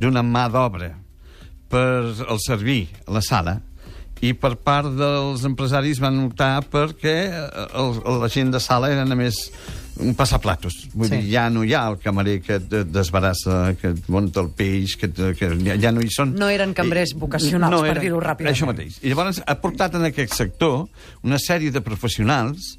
d'una 0.00 0.22
mà 0.22 0.46
d'obra 0.52 0.92
per 1.70 1.86
el 2.28 2.38
servir 2.42 2.86
a 3.06 3.16
la 3.16 3.22
sala, 3.24 3.58
i 4.24 4.32
per 4.32 4.54
part 4.56 4.94
dels 4.96 5.44
empresaris 5.44 6.00
van 6.00 6.22
optar 6.24 6.60
perquè 6.72 7.16
eh, 7.28 7.66
el, 7.76 7.98
la 8.22 8.30
gent 8.32 8.54
de 8.54 8.62
sala 8.62 8.92
era 8.92 9.04
només 9.04 9.50
un 10.00 10.12
passaplatos. 10.16 10.74
Vull 10.92 11.08
sí. 11.08 11.16
dir, 11.16 11.30
ja 11.32 11.46
no 11.52 11.62
hi 11.64 11.72
ha 11.76 11.86
el 11.90 11.98
camarer 12.02 12.38
que 12.44 12.58
et 12.58 12.74
desbarassa, 12.92 13.74
que 13.80 13.94
et 13.94 14.10
munta 14.12 14.42
el 14.44 14.50
peix, 14.56 14.96
que, 15.00 15.08
que 15.38 15.50
ja 15.80 15.92
no 15.94 16.04
hi 16.04 16.12
són. 16.12 16.34
No 16.36 16.50
eren 16.52 16.74
cambrers 16.76 17.14
I, 17.14 17.20
vocacionals, 17.22 17.72
no 17.72 17.80
per 17.86 18.02
dir-ho 18.02 18.20
ràpidament. 18.20 18.52
Això 18.52 18.68
mateix. 18.68 19.00
I 19.02 19.12
llavors 19.12 19.40
ha 19.40 19.56
portat 19.62 19.96
en 19.96 20.08
aquest 20.10 20.36
sector 20.36 20.84
una 21.24 21.40
sèrie 21.40 21.72
de 21.72 21.84
professionals 21.84 22.76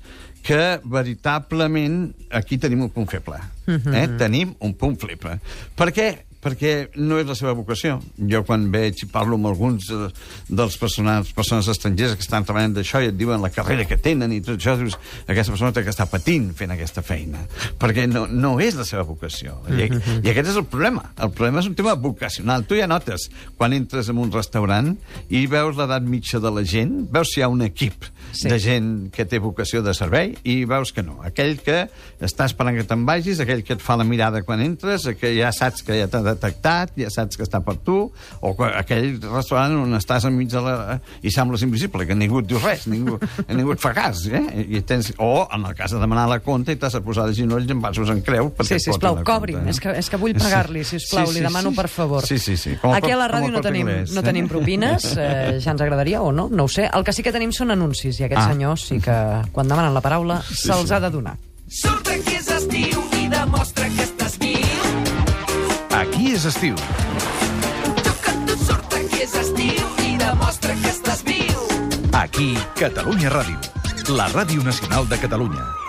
que 0.47 0.79
veritablement 0.85 2.05
aquí 2.37 2.59
tenim 2.61 2.85
un 2.85 2.93
punt 2.93 3.09
feble. 3.09 3.41
Uh 3.65 3.71
mhm. 3.71 3.81
-huh. 3.83 3.95
eh? 3.97 4.17
Tenim 4.17 4.55
un 4.59 4.73
punt 4.73 4.97
feble. 4.99 5.39
Per 5.75 5.91
què? 5.91 6.26
Perquè 6.47 6.73
no 7.03 7.19
és 7.19 7.27
la 7.27 7.35
seva 7.37 7.53
vocació. 7.57 7.97
Jo 8.31 8.43
quan 8.47 8.67
veig 8.71 9.03
i 9.03 9.09
parlo 9.11 9.37
amb 9.37 9.49
alguns 9.49 9.89
de, 9.91 10.09
dels 10.47 10.77
persones, 10.79 11.33
persones 11.35 11.67
estrangeres 11.73 12.15
que 12.15 12.25
estan 12.25 12.47
treballant 12.47 12.77
d'això 12.77 13.01
i 13.03 13.11
et 13.11 13.17
diuen 13.19 13.43
la 13.43 13.51
carrera 13.53 13.87
que 13.89 13.99
tenen 13.99 14.33
i 14.35 14.39
tot 14.43 14.55
això, 14.55 14.77
dius, 14.79 14.97
aquesta 15.27 15.53
persona 15.53 15.73
té 15.75 15.83
que 15.85 15.93
estar 15.93 16.07
patint 16.11 16.49
fent 16.57 16.73
aquesta 16.73 17.03
feina, 17.05 17.43
perquè 17.79 18.07
no, 18.09 18.25
no 18.31 18.55
és 18.63 18.79
la 18.79 18.87
seva 18.87 19.03
vocació. 19.07 19.59
I, 19.67 19.89
I 20.23 20.31
aquest 20.31 20.53
és 20.53 20.59
el 20.59 20.67
problema. 20.71 21.09
El 21.19 21.33
problema 21.35 21.63
és 21.63 21.69
un 21.69 21.75
tema 21.77 21.97
vocacional. 21.99 22.65
Tu 22.67 22.79
ja 22.79 22.87
notes, 22.89 23.27
quan 23.59 23.75
entres 23.75 24.11
en 24.13 24.21
un 24.23 24.31
restaurant 24.33 24.93
i 25.29 25.45
veus 25.51 25.77
l'edat 25.77 26.05
mitja 26.07 26.41
de 26.43 26.53
la 26.53 26.63
gent, 26.67 27.01
veus 27.11 27.33
si 27.33 27.41
hi 27.41 27.45
ha 27.45 27.51
un 27.51 27.65
equip 27.67 28.07
sí. 28.31 28.49
de 28.49 28.59
gent 28.61 28.89
que 29.13 29.25
té 29.29 29.39
vocació 29.43 29.81
de 29.85 29.93
servei 29.97 30.33
i 30.47 30.63
veus 30.69 30.93
que 30.93 31.03
no. 31.05 31.19
Aquell 31.25 31.57
que 31.63 31.85
està 32.23 32.47
esperant 32.49 32.77
que 32.77 32.85
te'n 32.87 33.05
vagis, 33.07 33.41
aquell 33.43 33.63
que 33.65 33.77
et 33.77 33.83
fa 33.83 33.97
la 33.99 34.05
mirada 34.07 34.43
quan 34.45 34.61
entres, 34.63 35.07
que 35.19 35.33
ja 35.37 35.51
saps 35.55 35.83
que 35.85 35.99
ja 35.99 36.09
t'ha 36.11 36.23
detectat, 36.25 36.93
ja 36.97 37.11
saps 37.13 37.37
que 37.37 37.45
està 37.45 37.61
per 37.65 37.77
tu, 37.85 37.99
o 38.41 38.53
aquell 38.67 39.17
restaurant 39.23 39.77
on 39.83 39.97
estàs 39.99 40.27
enmig 40.29 40.51
de 40.51 40.63
la... 40.63 40.75
i 41.21 41.33
sembles 41.33 41.63
invisible, 41.65 42.05
que 42.07 42.17
ningú 42.17 42.41
et 42.43 42.49
diu 42.49 42.61
res, 42.63 42.87
ningú, 42.91 43.19
ningú 43.57 43.75
et 43.75 43.83
fa 43.83 43.93
cas, 43.97 44.25
eh? 44.31 44.43
I 44.65 44.83
tens... 44.87 45.13
O, 45.23 45.47
en 45.53 45.65
el 45.65 45.75
cas 45.77 45.93
de 45.93 46.01
demanar 46.01 46.27
la 46.29 46.39
compta, 46.43 46.73
i 46.73 46.79
t'has 46.79 46.97
de 46.97 47.01
posar 47.05 47.27
de 47.29 47.35
genolls 47.37 47.69
en 47.71 47.81
vasos 47.83 48.09
en 48.13 48.21
creu 48.25 48.51
perquè 48.57 48.77
sí, 48.77 48.91
sisplau, 48.91 49.21
cobri'm, 49.27 49.65
eh? 49.65 49.73
és, 49.73 49.81
que, 49.81 49.93
és 50.01 50.09
que 50.11 50.19
vull 50.21 50.35
pagar-li, 50.37 50.83
sisplau, 50.87 51.27
sí, 51.27 51.35
sí, 51.35 51.39
li 51.39 51.45
demano 51.45 51.71
sí. 51.73 51.79
per 51.79 51.87
favor. 51.91 52.25
Sí, 52.27 52.39
sí, 52.41 52.57
sí. 52.59 52.75
Com 52.81 52.95
Aquí 52.95 53.11
a 53.13 53.19
la 53.19 53.29
ràdio 53.31 53.51
no 53.53 53.63
tenim, 53.65 53.89
no 54.13 54.23
tenim 54.25 54.49
propines, 54.51 55.11
eh, 55.17 55.57
ja 55.63 55.73
ens 55.73 55.83
agradaria 55.83 56.21
o 56.23 56.31
no, 56.35 56.47
no 56.51 56.67
ho 56.67 56.71
sé. 56.71 56.87
El 56.93 57.05
que 57.07 57.15
sí 57.15 57.25
que 57.25 57.33
tenim 57.35 57.53
són 57.55 57.73
anuncis, 57.75 58.16
i 58.19 58.27
aquests 58.27 58.45
ah. 58.45 58.51
senyors 58.51 58.87
sí 58.89 58.99
que, 59.03 59.17
quan 59.53 59.69
demanen 59.69 59.93
la 59.93 60.01
paraula, 60.01 60.41
sí, 60.47 60.63
se'ls 60.67 60.89
sí. 60.89 60.93
ha 60.95 60.99
de 61.03 61.11
donar. 61.13 61.37
Surta 61.67 62.15
que 62.23 62.37
és 62.39 62.47
estiu 62.57 63.03
i 63.19 63.27
demostra 63.31 63.89
que 63.93 64.03
estàs 64.05 64.37
Aquí 65.97 66.33
és 66.35 66.43
estiu. 66.45 66.75
Toca't, 68.05 68.51
sort 68.61 68.93
que 68.93 69.23
és 69.25 69.33
estiu 69.41 69.87
i 70.05 70.13
demostra 70.21 70.75
que 70.83 70.91
estàs 70.93 71.23
viu. 71.25 71.65
Aquí, 72.13 72.51
Catalunya 72.77 73.33
Ràdio, 73.33 73.57
la 74.13 74.29
ràdio 74.35 74.61
nacional 74.61 75.09
de 75.09 75.17
Catalunya. 75.25 75.86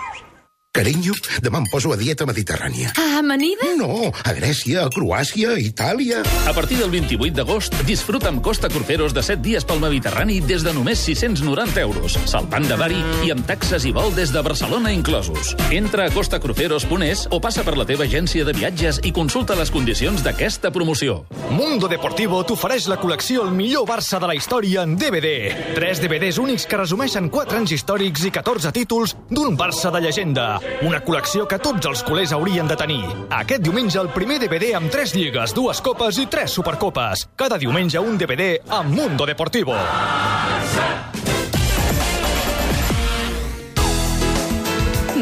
Carinyo, 0.79 1.11
demà 1.43 1.59
em 1.59 1.65
poso 1.67 1.91
a 1.91 1.97
dieta 1.99 2.23
mediterrània. 2.23 2.93
A 2.95 3.19
Amanida? 3.19 3.73
No, 3.75 4.13
a 4.23 4.31
Grècia, 4.31 4.85
a 4.85 4.91
Croàcia, 4.93 5.57
a 5.57 5.59
Itàlia... 5.59 6.21
A 6.47 6.53
partir 6.55 6.77
del 6.79 6.87
28 6.93 7.35
d'agost, 7.35 7.75
disfruta 7.83 8.29
amb 8.31 8.39
Costa 8.39 8.69
Cruceros 8.71 9.11
de 9.11 9.19
7 9.19 9.43
dies 9.43 9.67
pel 9.67 9.81
Mediterrani 9.83 10.37
des 10.39 10.63
de 10.63 10.71
només 10.71 11.01
690 11.03 11.83
euros, 11.83 12.15
salpant 12.31 12.63
de 12.63 12.77
Bari 12.79 13.01
i 13.27 13.33
amb 13.33 13.43
taxes 13.49 13.83
i 13.89 13.91
vol 13.91 14.13
des 14.15 14.31
de 14.31 14.39
Barcelona 14.45 14.93
inclosos. 14.95 15.51
Entra 15.67 16.05
a 16.07 16.13
costacruceros.es 16.15 17.25
o 17.27 17.41
passa 17.43 17.67
per 17.67 17.75
la 17.75 17.87
teva 17.89 18.07
agència 18.07 18.47
de 18.47 18.55
viatges 18.55 19.01
i 19.03 19.11
consulta 19.11 19.59
les 19.59 19.73
condicions 19.75 20.23
d'aquesta 20.23 20.71
promoció. 20.71 21.25
Mundo 21.51 21.91
Deportivo 21.91 22.39
t'ofereix 22.47 22.87
la 22.87 23.01
col·lecció 23.03 23.43
El 23.49 23.51
millor 23.51 23.83
Barça 23.89 24.23
de 24.23 24.31
la 24.31 24.39
història 24.39 24.87
en 24.87 24.95
DVD. 24.95 25.51
Tres 25.75 25.99
DVDs 25.99 26.39
únics 26.39 26.63
que 26.63 26.79
resumeixen 26.79 27.27
4 27.27 27.59
anys 27.59 27.75
històrics 27.81 28.23
i 28.31 28.33
14 28.39 28.71
títols 28.79 29.17
d'un 29.27 29.59
Barça 29.59 29.91
de 29.91 30.05
llegenda. 30.07 30.49
Una 30.85 31.01
col·lecció 31.03 31.45
que 31.49 31.59
tots 31.59 31.85
els 31.89 32.03
culers 32.07 32.31
haurien 32.31 32.67
de 32.69 32.75
tenir. 32.79 33.01
Aquest 33.35 33.61
diumenge 33.65 33.99
el 33.99 34.09
primer 34.15 34.39
DVD 34.39 34.73
amb 34.77 34.91
3 34.93 35.15
lligues, 35.17 35.53
dues 35.53 35.81
copes 35.83 36.19
i 36.21 36.25
3 36.31 36.51
supercopes. 36.59 37.25
Cada 37.35 37.57
diumenge 37.59 37.99
un 37.99 38.17
DVD 38.17 38.55
amb 38.69 38.93
Mundo 38.95 39.25
Deportivo. 39.27 39.75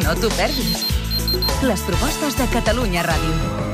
No 0.04 0.14
t'ho 0.22 0.30
perdis. 0.38 0.86
Les 1.66 1.82
propostes 1.88 2.38
de 2.38 2.46
Catalunya 2.54 3.02
Ràdio. 3.04 3.66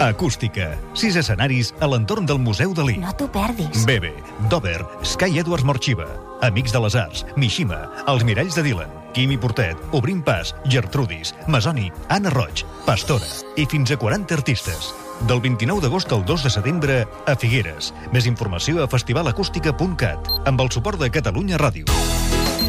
Acústica. 0.00 0.74
Sis 0.94 1.16
escenaris 1.16 1.72
a 1.80 1.88
l'entorn 1.88 2.26
del 2.28 2.38
Museu 2.38 2.74
Dalí. 2.76 2.98
No 3.00 3.14
t'ho 3.16 3.26
perdis. 3.32 3.84
Bebe, 3.88 4.12
Dover, 4.52 4.84
Sky 5.02 5.40
Edwards 5.40 5.64
Morxiva, 5.64 6.06
Amics 6.44 6.72
de 6.72 6.80
les 6.84 6.96
Arts, 7.00 7.24
Mishima, 7.36 7.80
Els 8.06 8.24
Miralls 8.28 8.54
de 8.54 8.62
Dylan, 8.66 8.92
Quimi 9.16 9.38
Portet, 9.38 9.78
Obrim 9.92 10.20
Pas, 10.20 10.54
Gertrudis, 10.68 11.34
Masoni, 11.48 11.90
Anna 12.10 12.28
Roig, 12.28 12.66
Pastora 12.84 13.24
i 13.56 13.64
fins 13.64 13.88
a 13.90 13.96
40 13.96 14.36
artistes. 14.36 14.90
Del 15.24 15.40
29 15.40 15.80
d'agost 15.80 16.12
al 16.12 16.26
2 16.28 16.44
de 16.44 16.52
setembre 16.52 16.98
a 17.24 17.36
Figueres. 17.40 17.94
Més 18.12 18.28
informació 18.28 18.84
a 18.84 18.90
festivalacústica.cat 18.92 20.28
amb 20.44 20.60
el 20.60 20.68
suport 20.68 21.00
de 21.00 21.08
Catalunya 21.08 21.56
Ràdio. 21.56 21.88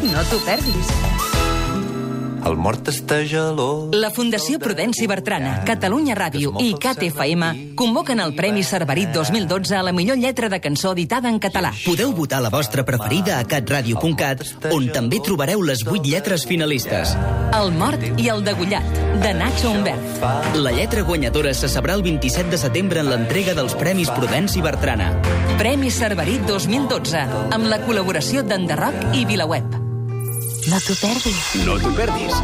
No 0.08 0.24
t'ho 0.32 0.40
perdis. 0.48 0.88
El 2.48 2.56
mort 2.56 2.88
està 2.90 3.20
gelós. 3.28 3.92
La 3.96 4.10
Fundació 4.14 4.58
Prudenci 4.62 5.06
Bertrana, 5.10 5.58
Catalunya 5.68 6.16
Ràdio 6.16 6.54
i 6.64 6.72
CAT-FM 6.80 7.74
convoquen 7.78 8.22
el 8.24 8.34
Premi 8.36 8.64
Cerverit 8.64 9.12
2012 9.14 9.76
a 9.76 9.82
la 9.84 9.92
millor 9.92 10.18
lletra 10.18 10.48
de 10.48 10.60
cançó 10.64 10.92
editada 10.96 11.28
en 11.28 11.38
català. 11.42 11.72
Podeu 11.84 12.12
votar 12.16 12.40
la 12.42 12.50
vostra 12.52 12.84
preferida 12.88 13.38
a 13.38 13.46
catradio.cat, 13.48 14.44
on 14.72 14.88
també 14.94 15.20
trobareu 15.24 15.62
les 15.62 15.84
8 15.86 16.02
lletres 16.08 16.46
finalistes. 16.48 17.14
El 17.56 17.72
mort 17.76 18.04
i 18.16 18.28
el 18.32 18.44
degullat, 18.46 19.02
de 19.22 19.34
Nacho 19.34 19.72
Humbert. 19.72 20.56
La 20.56 20.72
lletra 20.72 21.02
guanyadora 21.02 21.54
se 21.54 21.68
sabrà 21.68 21.96
el 21.98 22.04
27 22.06 22.50
de 22.50 22.60
setembre 22.60 23.04
en 23.04 23.12
l'entrega 23.12 23.56
dels 23.58 23.76
Premis 23.78 24.12
Prudenci 24.14 24.64
Bertrana. 24.64 25.12
Premi 25.60 25.92
Cerverit 25.94 26.46
2012, 26.48 27.26
amb 27.54 27.68
la 27.68 27.82
col·laboració 27.84 28.46
d'Enderroc 28.46 29.12
i 29.18 29.26
Vilaweb. 29.28 29.77
No 30.66 30.78
t'ho 30.82 30.94
perdis. 30.98 31.38
No 31.64 31.76
t'ho 31.78 31.90
perdis. 31.94 32.34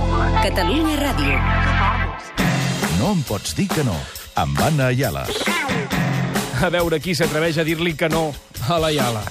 Catalunya 0.44 0.94
Ràdio. 1.00 1.38
No 3.00 3.10
em 3.10 3.22
pots 3.26 3.56
dir 3.58 3.66
que 3.72 3.82
no. 3.84 3.96
Amb 4.38 4.60
Anna 4.62 4.92
Ayala. 4.92 5.26
A 6.62 6.70
veure 6.70 7.00
qui 7.02 7.16
s'atreveix 7.18 7.58
a 7.58 7.66
dir-li 7.66 7.96
que 7.98 8.08
no 8.08 8.28
a 8.70 8.78
la 8.78 8.92
Iala. 8.94 9.24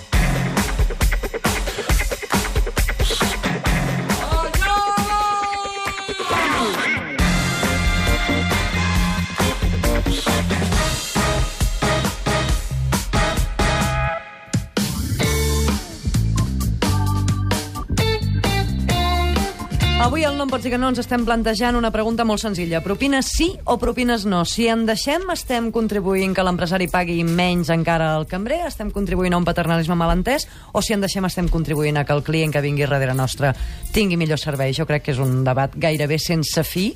Avui 20.03 20.25
al 20.27 20.35
No 20.35 20.43
em 20.43 20.49
pots 20.51 20.65
dir 20.65 20.73
que 20.73 20.77
no 20.81 20.89
ens 20.91 20.99
estem 20.99 21.21
plantejant 21.23 21.77
una 21.79 21.87
pregunta 21.87 22.25
molt 22.27 22.41
senzilla. 22.41 22.81
Propines 22.83 23.29
sí 23.37 23.45
o 23.63 23.77
propines 23.79 24.25
no? 24.27 24.41
Si 24.43 24.65
en 24.67 24.81
deixem, 24.83 25.23
estem 25.31 25.69
contribuint 25.71 26.33
que 26.35 26.43
l'empresari 26.43 26.89
pagui 26.91 27.21
menys 27.23 27.71
encara 27.71 28.09
al 28.17 28.27
cambrer? 28.27 28.65
Estem 28.67 28.91
contribuint 28.91 29.31
a 29.31 29.39
un 29.39 29.47
paternalisme 29.47 29.95
malentès? 29.95 30.43
O 30.75 30.83
si 30.83 30.91
en 30.91 31.07
deixem, 31.07 31.23
estem 31.23 31.47
contribuint 31.47 32.01
a 32.01 32.03
que 32.03 32.11
el 32.11 32.25
client 32.27 32.51
que 32.51 32.65
vingui 32.65 32.83
darrere 32.83 33.15
nostre 33.15 33.53
tingui 33.95 34.19
millor 34.19 34.43
servei? 34.43 34.75
Jo 34.75 34.83
crec 34.83 35.07
que 35.07 35.15
és 35.15 35.23
un 35.23 35.39
debat 35.47 35.71
gairebé 35.71 36.19
sense 36.19 36.67
fi 36.67 36.89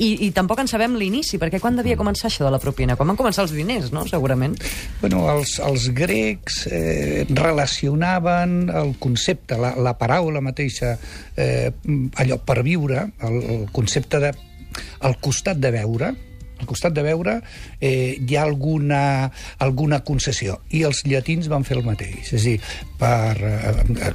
i, 0.00 0.10
i 0.26 0.30
tampoc 0.36 0.62
en 0.62 0.70
sabem 0.70 0.96
l'inici, 0.98 1.38
perquè 1.40 1.60
quan 1.62 1.76
devia 1.78 1.98
començar 2.00 2.30
això 2.30 2.46
de 2.46 2.52
la 2.54 2.60
propina? 2.62 2.96
Quan 2.96 3.12
van 3.12 3.18
començar 3.20 3.44
els 3.46 3.54
diners, 3.56 3.90
no?, 3.94 4.06
segurament. 4.08 4.56
Bueno, 5.02 5.26
els, 5.32 5.58
els 5.64 5.90
grecs 5.96 6.64
eh, 6.70 7.26
relacionaven 7.28 8.72
el 8.82 8.94
concepte, 9.02 9.58
la, 9.60 9.74
la 9.76 9.96
paraula 10.00 10.42
mateixa, 10.44 10.96
eh, 11.36 11.68
allò 12.22 12.40
per 12.44 12.62
viure, 12.66 13.10
el, 13.28 13.38
el 13.58 13.68
concepte 13.76 14.22
de 14.22 14.32
al 15.02 15.16
costat 15.18 15.58
de 15.58 15.72
veure, 15.74 16.12
al 16.60 16.68
costat 16.68 16.94
de 16.94 17.02
veure 17.04 17.38
eh, 17.80 18.16
hi 18.20 18.36
ha 18.36 18.44
alguna, 18.44 19.02
alguna 19.64 20.02
concessió. 20.06 20.60
I 20.76 20.84
els 20.88 21.02
llatins 21.08 21.48
van 21.50 21.64
fer 21.66 21.78
el 21.80 21.86
mateix. 21.86 22.34
És 22.36 22.44
a 22.44 22.44
dir, 22.44 22.58
per, 23.00 23.36
eh, 23.40 24.12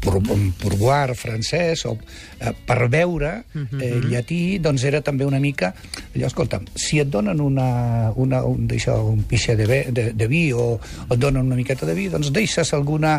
pourboire 0.00 1.14
francès 1.18 1.84
o 1.88 1.96
eh, 2.38 2.52
per 2.52 2.88
veure 2.90 3.32
eh, 3.54 3.98
llatí, 4.04 4.58
doncs 4.62 4.84
era 4.88 5.00
també 5.04 5.26
una 5.26 5.40
mica 5.42 5.72
allò, 6.14 6.28
escolta'm, 6.28 6.68
si 6.78 7.00
et 7.02 7.10
donen 7.10 7.40
una, 7.42 8.12
una, 8.16 8.42
un, 8.46 8.66
deixa, 8.70 8.96
un 9.02 9.24
pixa 9.28 9.56
de, 9.58 9.66
ve, 9.68 9.80
de, 9.94 10.10
de 10.16 10.28
vi 10.30 10.48
o, 10.52 10.68
o 10.78 11.14
et 11.14 11.20
donen 11.20 11.46
una 11.46 11.58
miqueta 11.58 11.86
de 11.88 11.96
vi, 11.98 12.08
doncs 12.12 12.32
deixes 12.34 12.72
alguna... 12.76 13.18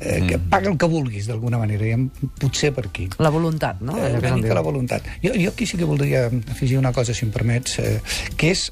Eh, 0.00 0.20
que 0.28 0.38
paga 0.50 0.70
el 0.70 0.78
que 0.80 0.88
vulguis, 0.90 1.28
d'alguna 1.30 1.58
manera, 1.60 1.86
i 1.86 2.28
potser 2.40 2.72
per 2.76 2.86
aquí. 2.88 3.08
La 3.20 3.32
voluntat, 3.32 3.80
no? 3.84 3.96
Eh, 3.98 4.12
una 4.18 4.36
mica 4.36 4.56
la 4.56 4.64
voluntat. 4.64 5.06
Jo, 5.24 5.34
jo 5.34 5.52
aquí 5.52 5.66
sí 5.66 5.80
que 5.80 5.88
voldria 5.88 6.28
afegir 6.28 6.78
una 6.78 6.94
cosa, 6.96 7.14
si 7.16 7.26
em 7.26 7.34
permets, 7.34 7.78
eh, 7.82 7.98
que 8.36 8.54
és 8.54 8.70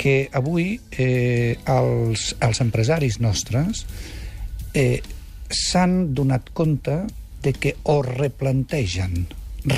que 0.00 0.28
avui 0.32 0.78
eh, 0.96 1.58
els, 1.68 2.30
els 2.40 2.62
empresaris 2.64 3.20
nostres 3.20 3.84
eh, 4.72 5.02
s'han 5.50 6.14
donat 6.14 6.50
compte 6.52 6.98
de 7.42 7.52
que 7.52 7.76
o 7.84 8.00
replantegen 8.02 9.26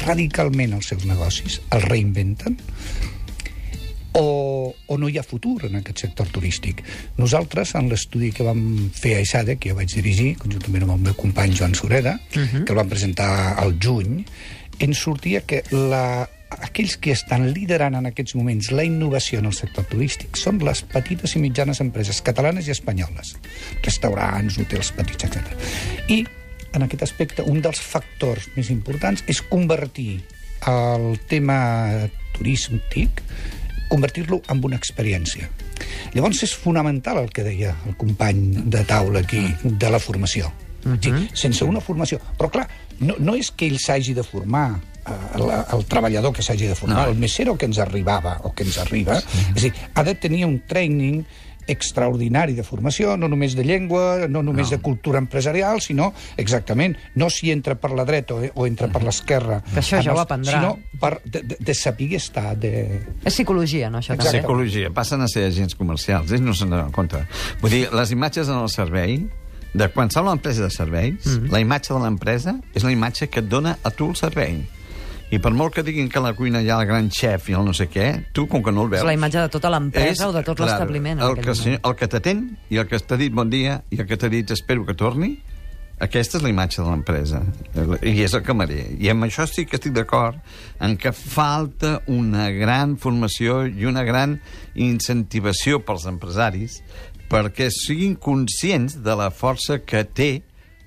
radicalment 0.04 0.74
els 0.76 0.90
seus 0.92 1.06
negocis, 1.08 1.60
els 1.72 1.84
reinventen, 1.88 2.58
o, 4.18 4.74
o 4.74 4.98
no 4.98 5.08
hi 5.08 5.18
ha 5.20 5.24
futur 5.24 5.68
en 5.68 5.78
aquest 5.78 6.02
sector 6.06 6.28
turístic. 6.32 6.82
Nosaltres, 7.20 7.74
en 7.78 7.90
l'estudi 7.92 8.32
que 8.34 8.46
vam 8.46 8.62
fer 8.94 9.16
a 9.18 9.22
ISADE, 9.24 9.58
que 9.60 9.72
jo 9.72 9.78
vaig 9.78 9.92
dirigir, 9.94 10.32
conjuntament 10.40 10.86
amb 10.86 10.96
el 10.96 11.04
meu 11.10 11.18
company 11.18 11.54
Joan 11.54 11.76
Sureda, 11.78 12.18
uh 12.18 12.38
-huh. 12.40 12.64
que 12.64 12.72
el 12.72 12.80
vam 12.80 12.88
presentar 12.88 13.54
al 13.58 13.76
juny, 13.80 14.24
ens 14.78 14.98
sortia 14.98 15.42
que 15.42 15.62
la, 15.70 16.28
aquells 16.56 16.96
que 16.96 17.12
estan 17.12 17.50
liderant 17.52 17.98
en 17.98 18.08
aquests 18.08 18.34
moments 18.38 18.70
la 18.72 18.84
innovació 18.86 19.42
en 19.42 19.50
el 19.50 19.56
sector 19.56 19.84
turístic 19.90 20.38
són 20.40 20.60
les 20.64 20.82
petites 20.82 21.36
i 21.36 21.42
mitjanes 21.42 21.82
empreses 21.84 22.22
catalanes 22.24 22.68
i 22.68 22.74
espanyoles. 22.74 23.36
Restaurants, 23.84 24.58
hotels 24.58 24.92
petits, 24.96 25.28
etc. 25.28 25.54
I, 26.08 26.24
en 26.72 26.86
aquest 26.86 27.04
aspecte, 27.08 27.44
un 27.44 27.60
dels 27.64 27.80
factors 27.80 28.48
més 28.56 28.72
importants 28.74 29.24
és 29.28 29.42
convertir 29.44 30.22
el 30.66 31.14
tema 31.28 31.60
turístic 32.34 33.22
convertir-lo 33.88 34.42
en 34.48 34.60
una 34.64 34.76
experiència. 34.76 35.48
Llavors 36.14 36.42
és 36.44 36.54
fonamental 36.56 37.22
el 37.22 37.30
que 37.34 37.44
deia 37.46 37.74
el 37.88 37.96
company 37.98 38.64
de 38.70 38.84
taula 38.88 39.22
aquí, 39.24 39.42
de 39.62 39.90
la 39.90 39.98
formació. 39.98 40.52
Uh 40.84 40.92
-huh. 40.92 41.00
sí, 41.02 41.28
sense 41.34 41.64
una 41.64 41.80
formació. 41.80 42.20
Però 42.38 42.50
clar, 42.50 42.68
no, 43.00 43.14
no 43.18 43.34
és 43.34 43.50
que 43.50 43.66
ell 43.66 43.78
s'hagi 43.78 44.14
de 44.14 44.22
formar, 44.22 44.80
el, 45.36 45.50
el 45.76 45.84
treballador 45.90 46.32
que 46.36 46.44
s'hagi 46.44 46.70
de 46.70 46.78
formar, 46.78 47.06
no. 47.06 47.12
el 47.12 47.18
mesero 47.18 47.56
que 47.58 47.68
ens 47.68 47.78
arribava 47.82 48.38
o 48.44 48.54
que 48.54 48.66
ens 48.68 48.78
arriba, 48.78 49.20
sí. 49.20 49.44
és 49.54 49.60
a 49.60 49.66
dir, 49.68 49.74
ha 49.94 50.06
de 50.06 50.14
tenir 50.14 50.46
un 50.46 50.60
training 50.68 51.22
extraordinari 51.68 52.54
de 52.56 52.64
formació, 52.64 53.14
no 53.20 53.28
només 53.28 53.54
de 53.54 53.62
llengua, 53.62 54.26
no 54.26 54.42
només 54.42 54.70
no. 54.70 54.76
de 54.76 54.78
cultura 54.82 55.20
empresarial, 55.20 55.82
sinó, 55.84 56.10
exactament, 56.40 56.96
no 57.20 57.28
si 57.30 57.52
entra 57.52 57.76
per 57.78 57.92
la 57.94 58.06
dreta 58.08 58.38
o, 58.38 58.40
o 58.40 58.66
entra 58.66 58.88
per 58.90 59.04
l'esquerra, 59.04 59.60
Que 59.68 59.82
això 59.82 60.00
ja 60.02 60.14
ho 60.16 60.22
aprendrà. 60.22 60.56
sinó 60.56 60.72
per, 61.00 61.18
de, 61.24 61.44
de, 61.44 61.58
de 61.60 61.74
saber 61.76 62.14
estar, 62.16 62.56
de, 62.56 62.72
És 63.22 63.36
psicologia, 63.36 63.92
no, 63.92 64.00
això? 64.00 64.16
Exacte. 64.16 64.40
Psicologia. 64.40 64.90
Passen 64.96 65.22
a 65.22 65.28
ser 65.28 65.44
agents 65.52 65.76
comercials. 65.76 66.32
Ells 66.32 66.44
no 66.44 66.56
se'n 66.56 66.72
donen 66.72 66.90
compte. 66.94 67.20
Vull 67.60 67.76
dir, 67.76 67.84
les 67.92 68.16
imatges 68.16 68.48
en 68.48 68.62
el 68.62 68.72
servei, 68.72 69.20
de 69.74 69.90
quan 69.92 70.08
s'ha 70.10 70.24
una 70.24 70.32
empresa 70.32 70.64
de 70.64 70.72
serveis, 70.72 71.20
mm 71.26 71.36
-hmm. 71.36 71.52
la 71.52 71.60
imatge 71.60 71.92
de 71.92 72.00
l'empresa 72.00 72.56
és 72.74 72.82
la 72.82 72.92
imatge 72.92 73.28
que 73.28 73.40
et 73.40 73.48
dona 73.48 73.78
a 73.82 73.90
tu 73.90 74.08
el 74.08 74.16
servei. 74.16 74.64
I 75.30 75.38
per 75.44 75.50
molt 75.52 75.74
que 75.76 75.82
diguin 75.84 76.08
que 76.08 76.18
a 76.18 76.22
la 76.24 76.32
cuina 76.32 76.62
hi 76.64 76.70
ha 76.72 76.78
el 76.80 76.86
gran 76.88 77.10
xef 77.12 77.50
i 77.50 77.56
el 77.58 77.66
no 77.66 77.74
sé 77.76 77.88
què, 77.92 78.06
tu, 78.32 78.46
com 78.48 78.62
que 78.64 78.72
no 78.72 78.86
el 78.86 78.94
veus... 78.94 79.02
És 79.02 79.08
la 79.10 79.12
imatge 79.16 79.42
de 79.44 79.50
tota 79.52 79.68
l'empresa 79.74 80.30
o 80.30 80.32
de 80.32 80.40
tot 80.46 80.62
l'establiment. 80.64 81.20
en 81.20 81.26
El 81.26 81.36
que, 81.36 81.52
moment. 81.52 81.80
el 81.84 81.96
que 82.00 82.08
t'atén 82.08 82.40
i 82.72 82.80
el 82.80 82.88
que 82.88 83.00
t'ha 83.04 83.18
dit 83.20 83.34
bon 83.34 83.50
dia 83.52 83.82
i 83.92 84.00
el 84.00 84.08
que 84.08 84.16
t'ha 84.16 84.30
dit 84.32 84.50
espero 84.56 84.86
que 84.88 84.96
torni, 84.96 85.34
aquesta 86.00 86.38
és 86.38 86.44
la 86.46 86.52
imatge 86.52 86.80
de 86.80 86.88
l'empresa. 86.88 87.42
I 88.06 88.22
és 88.22 88.34
el 88.38 88.44
camarer. 88.46 88.84
I 89.02 89.10
amb 89.12 89.26
això 89.26 89.44
sí 89.50 89.66
que 89.66 89.76
estic 89.76 89.92
d'acord 89.96 90.38
en 90.80 90.96
que 90.96 91.12
falta 91.12 91.98
una 92.06 92.48
gran 92.54 92.96
formació 92.96 93.64
i 93.66 93.84
una 93.84 94.04
gran 94.06 94.38
incentivació 94.78 95.82
pels 95.84 96.06
empresaris 96.08 96.80
perquè 97.28 97.68
siguin 97.74 98.14
conscients 98.16 99.02
de 99.04 99.16
la 99.18 99.28
força 99.34 99.82
que 99.84 100.04
té 100.06 100.30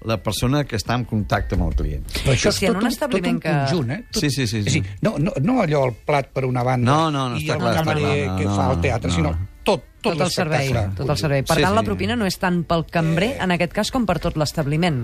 la 0.06 0.18
persona 0.24 0.64
que 0.66 0.76
està 0.78 0.96
en 0.98 1.06
contacte 1.06 1.56
amb 1.56 1.68
el 1.70 1.76
client. 1.76 2.06
Però 2.24 2.34
això 2.34 2.50
és 2.50 2.62
en 2.64 2.68
tot 2.74 2.78
un 2.78 2.82
un, 2.84 2.88
establiment 2.92 3.40
tot 3.40 3.46
un 3.52 3.52
que- 3.52 3.58
conjunt, 3.60 3.92
eh? 3.92 4.04
Tot, 4.12 4.22
Sí, 4.24 4.30
sí, 4.32 4.48
sí, 4.48 4.58
És 4.66 4.74
sí. 4.74 4.82
dir, 4.82 4.96
no, 5.02 5.16
no, 5.20 5.32
no 5.42 5.62
allò 5.62 5.86
el 5.88 5.94
plat 5.94 6.28
per 6.34 6.46
una 6.46 6.64
banda 6.64 6.90
No, 6.92 7.12
no, 7.12 7.30
no, 7.30 7.38
i 7.38 7.44
està 7.46 7.54
el 7.54 7.60
clar, 7.60 7.76
camarer 7.76 8.04
clar, 8.24 8.28
no, 8.32 8.38
que 8.38 8.46
no, 8.46 8.56
fa 8.56 8.72
el 8.72 8.82
teatre, 8.82 9.10
no. 9.10 9.16
sinó 9.16 9.32
tot, 9.64 9.84
tot, 10.02 10.14
tot 10.18 10.22
el 10.26 10.32
servei, 10.32 10.72
tot 10.98 11.08
el 11.10 11.18
servei. 11.18 11.44
Per 11.44 11.56
Sí, 11.56 11.62
tant, 11.62 11.76
la 11.76 11.82
sí. 11.82 11.86
propina 11.86 12.16
no 12.16 12.26
és 12.26 12.38
tant 12.42 12.64
pel 12.66 12.86
cambrer, 12.90 13.36
en 13.40 13.52
aquest 13.52 13.72
cas, 13.74 13.92
com 13.92 14.08
per 14.10 14.18
tot 14.20 14.36
l'establiment. 14.42 15.04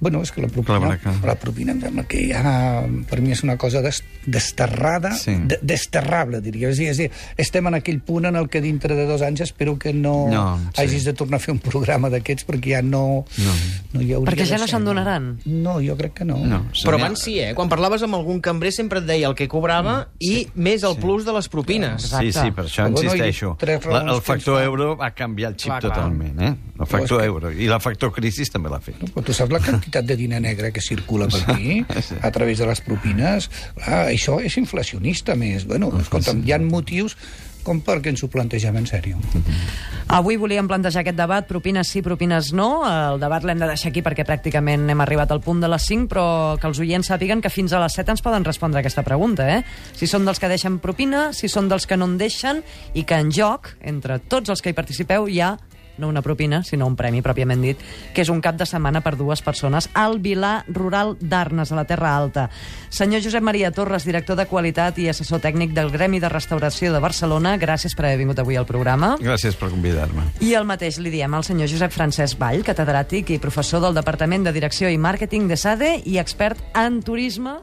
Bueno, 0.00 0.22
és 0.22 0.32
que 0.32 0.40
la 0.40 0.48
propina, 0.48 0.96
clar. 0.98 1.14
la 1.28 1.34
propina 1.36 1.72
em 1.72 1.80
sembla 1.82 2.04
que 2.08 2.22
ja, 2.32 2.84
per 3.08 3.20
mi 3.20 3.32
és 3.34 3.42
una 3.44 3.58
cosa 3.60 3.82
des, 3.84 4.02
desterrada, 4.26 5.12
Sí. 5.14 5.34
de, 5.46 5.58
desterrable, 5.62 6.40
diria. 6.40 6.70
És 6.70 6.78
a 6.78 6.80
dir, 6.80 6.88
és 6.90 6.98
a 6.98 7.02
dir, 7.02 7.10
estem 7.36 7.66
en 7.68 7.74
aquell 7.74 8.00
punt 8.00 8.24
en 8.26 8.36
el 8.36 8.48
que 8.48 8.60
dintre 8.64 8.94
de 8.96 9.04
dos 9.06 9.20
anys 9.22 9.40
espero 9.42 9.78
que 9.78 9.92
no, 9.92 10.28
No, 10.30 10.58
sí. 10.74 10.80
hagis 10.82 11.04
de 11.04 11.12
tornar 11.12 11.36
a 11.36 11.44
fer 11.44 11.52
un 11.52 11.58
programa 11.60 12.08
d'aquests 12.08 12.46
perquè 12.48 12.76
ja 12.78 12.82
no, 12.82 13.24
No. 13.36 13.52
no 13.92 14.00
hi 14.00 14.12
hauria 14.14 14.30
Perquè 14.32 14.46
ja 14.46 14.58
no 14.58 14.66
se'n 14.66 14.84
donaran. 14.84 15.38
No, 15.44 15.80
jo 15.84 15.96
crec 15.96 16.14
que 16.14 16.24
no. 16.24 16.38
No, 16.38 16.64
Però 16.72 16.96
abans 16.96 17.20
sí, 17.20 17.38
eh? 17.38 17.52
Quan 17.54 17.68
parlaves 17.68 18.02
amb 18.02 18.14
algun 18.14 18.40
cambrer 18.40 18.72
sempre 18.72 19.00
et 19.00 19.06
deia 19.06 19.28
el 19.28 19.34
que 19.34 19.48
cobrava 19.48 20.08
i 20.18 20.48
més 20.54 20.82
el 20.82 20.96
plus 20.96 21.24
de 21.26 21.32
les 21.36 21.48
propines. 21.48 22.02
Sí, 22.08 22.32
sí, 22.32 22.50
per 22.56 22.64
això 22.64 22.86
Però 22.88 22.92
bueno, 22.92 23.04
insisteixo. 23.04 23.52
ha 23.52 23.56
tres 23.58 23.84
La, 23.86 24.00
el 24.14 24.22
factor 24.22 24.62
euro 24.62 24.96
va 24.96 25.10
canviar 25.12 25.50
el 25.52 25.56
xip 25.58 25.68
Clar, 25.70 25.80
clar. 25.82 25.92
totalment, 25.94 26.40
eh? 26.40 26.54
El 26.80 26.86
factor 26.86 27.22
euro. 27.24 27.50
I 27.52 27.66
el 27.66 27.80
factor 27.80 28.10
crisi 28.12 28.46
també 28.50 28.70
l'ha 28.70 28.80
fet. 28.80 28.96
Però 29.12 29.22
tu 29.24 29.32
saps 29.36 29.50
la 29.52 29.58
quantitat 29.60 29.89
de 29.90 30.16
diner 30.16 30.40
negre 30.40 30.70
que 30.72 30.80
circula 30.80 31.26
per 31.28 31.42
aquí 31.46 31.84
Sí. 32.00 32.14
a 32.22 32.30
través 32.30 32.58
de 32.58 32.66
les 32.66 32.80
propines? 32.80 33.50
Clar, 33.74 34.06
això 34.08 34.40
és 34.40 34.56
inflacionista 34.56 35.34
més. 35.34 35.66
Bueno, 35.66 35.90
escolta'm, 36.00 36.42
hi 36.46 36.52
ha 36.52 36.58
motius 36.58 37.16
com 37.62 37.82
perquè 37.84 38.08
ens 38.08 38.22
ho 38.24 38.28
plantegem 38.32 38.76
en 38.80 38.86
sèrio. 38.88 39.18
Avui 40.08 40.38
volíem 40.40 40.66
plantejar 40.66 41.02
aquest 41.02 41.18
debat, 41.18 41.46
propines 41.46 41.90
sí, 41.92 42.00
propines 42.02 42.54
no. 42.56 42.82
El 42.88 43.20
debat 43.20 43.44
l'hem 43.44 43.60
de 43.60 43.68
deixar 43.68 43.90
aquí 43.92 44.00
perquè 44.02 44.24
pràcticament 44.26 44.88
hem 44.90 45.02
arribat 45.04 45.30
al 45.30 45.42
punt 45.44 45.60
de 45.60 45.68
les 45.68 45.84
5, 45.86 46.08
però 46.08 46.24
que 46.58 46.66
els 46.66 46.80
oients 46.80 47.06
sàpiguen 47.12 47.42
que 47.44 47.52
fins 47.52 47.74
a 47.76 47.82
les 47.82 47.92
7 47.92 48.16
ens 48.16 48.22
poden 48.24 48.46
respondre 48.48 48.80
a 48.80 48.82
aquesta 48.82 49.04
pregunta, 49.06 49.46
eh? 49.58 49.60
Si 49.94 50.08
són 50.08 50.24
dels 50.24 50.40
que 50.40 50.48
deixen 50.48 50.80
propina, 50.80 51.34
si 51.36 51.52
són 51.52 51.68
dels 51.68 51.86
que 51.86 51.98
no 52.00 52.08
en 52.08 52.16
deixen, 52.18 52.64
i 52.94 53.04
que 53.04 53.20
en 53.20 53.30
joc, 53.30 53.76
entre 53.82 54.18
tots 54.18 54.50
els 54.50 54.62
que 54.62 54.72
hi 54.72 54.78
participeu, 54.80 55.28
hi 55.28 55.40
ha 55.44 55.56
no 56.00 56.08
una 56.08 56.22
propina, 56.22 56.62
sinó 56.64 56.88
un 56.88 56.96
premi, 56.96 57.22
pròpiament 57.22 57.62
dit, 57.62 57.84
que 58.14 58.24
és 58.24 58.32
un 58.32 58.40
cap 58.42 58.58
de 58.58 58.66
setmana 58.66 59.02
per 59.04 59.14
dues 59.20 59.42
persones 59.44 59.90
al 59.94 60.18
Vilar 60.20 60.64
Rural 60.68 61.16
d'Arnes, 61.20 61.70
a 61.70 61.78
la 61.78 61.86
Terra 61.86 62.16
Alta. 62.16 62.48
Senyor 62.90 63.22
Josep 63.22 63.44
Maria 63.44 63.70
Torres, 63.70 64.06
director 64.08 64.36
de 64.36 64.48
qualitat 64.50 64.98
i 64.98 65.08
assessor 65.12 65.42
tècnic 65.44 65.74
del 65.76 65.92
Gremi 65.92 66.20
de 66.20 66.32
Restauració 66.32 66.92
de 66.92 67.00
Barcelona, 67.00 67.56
gràcies 67.60 67.94
per 67.94 68.08
haver 68.08 68.20
vingut 68.24 68.42
avui 68.42 68.58
al 68.58 68.66
programa. 68.66 69.14
Gràcies 69.20 69.58
per 69.60 69.70
convidar-me. 69.70 70.26
I 70.40 70.54
el 70.58 70.68
mateix 70.68 70.98
li 70.98 71.12
diem 71.12 71.34
al 71.34 71.46
senyor 71.46 71.70
Josep 71.70 71.94
Francesc 71.94 72.40
Vall, 72.40 72.64
catedràtic 72.66 73.30
i 73.30 73.40
professor 73.42 73.84
del 73.84 73.96
Departament 73.96 74.46
de 74.46 74.54
Direcció 74.56 74.90
i 74.90 74.98
Màrqueting 74.98 75.48
de 75.50 75.60
SADE 75.60 75.96
i 76.06 76.18
expert 76.22 76.62
en 76.74 77.02
turisme 77.04 77.60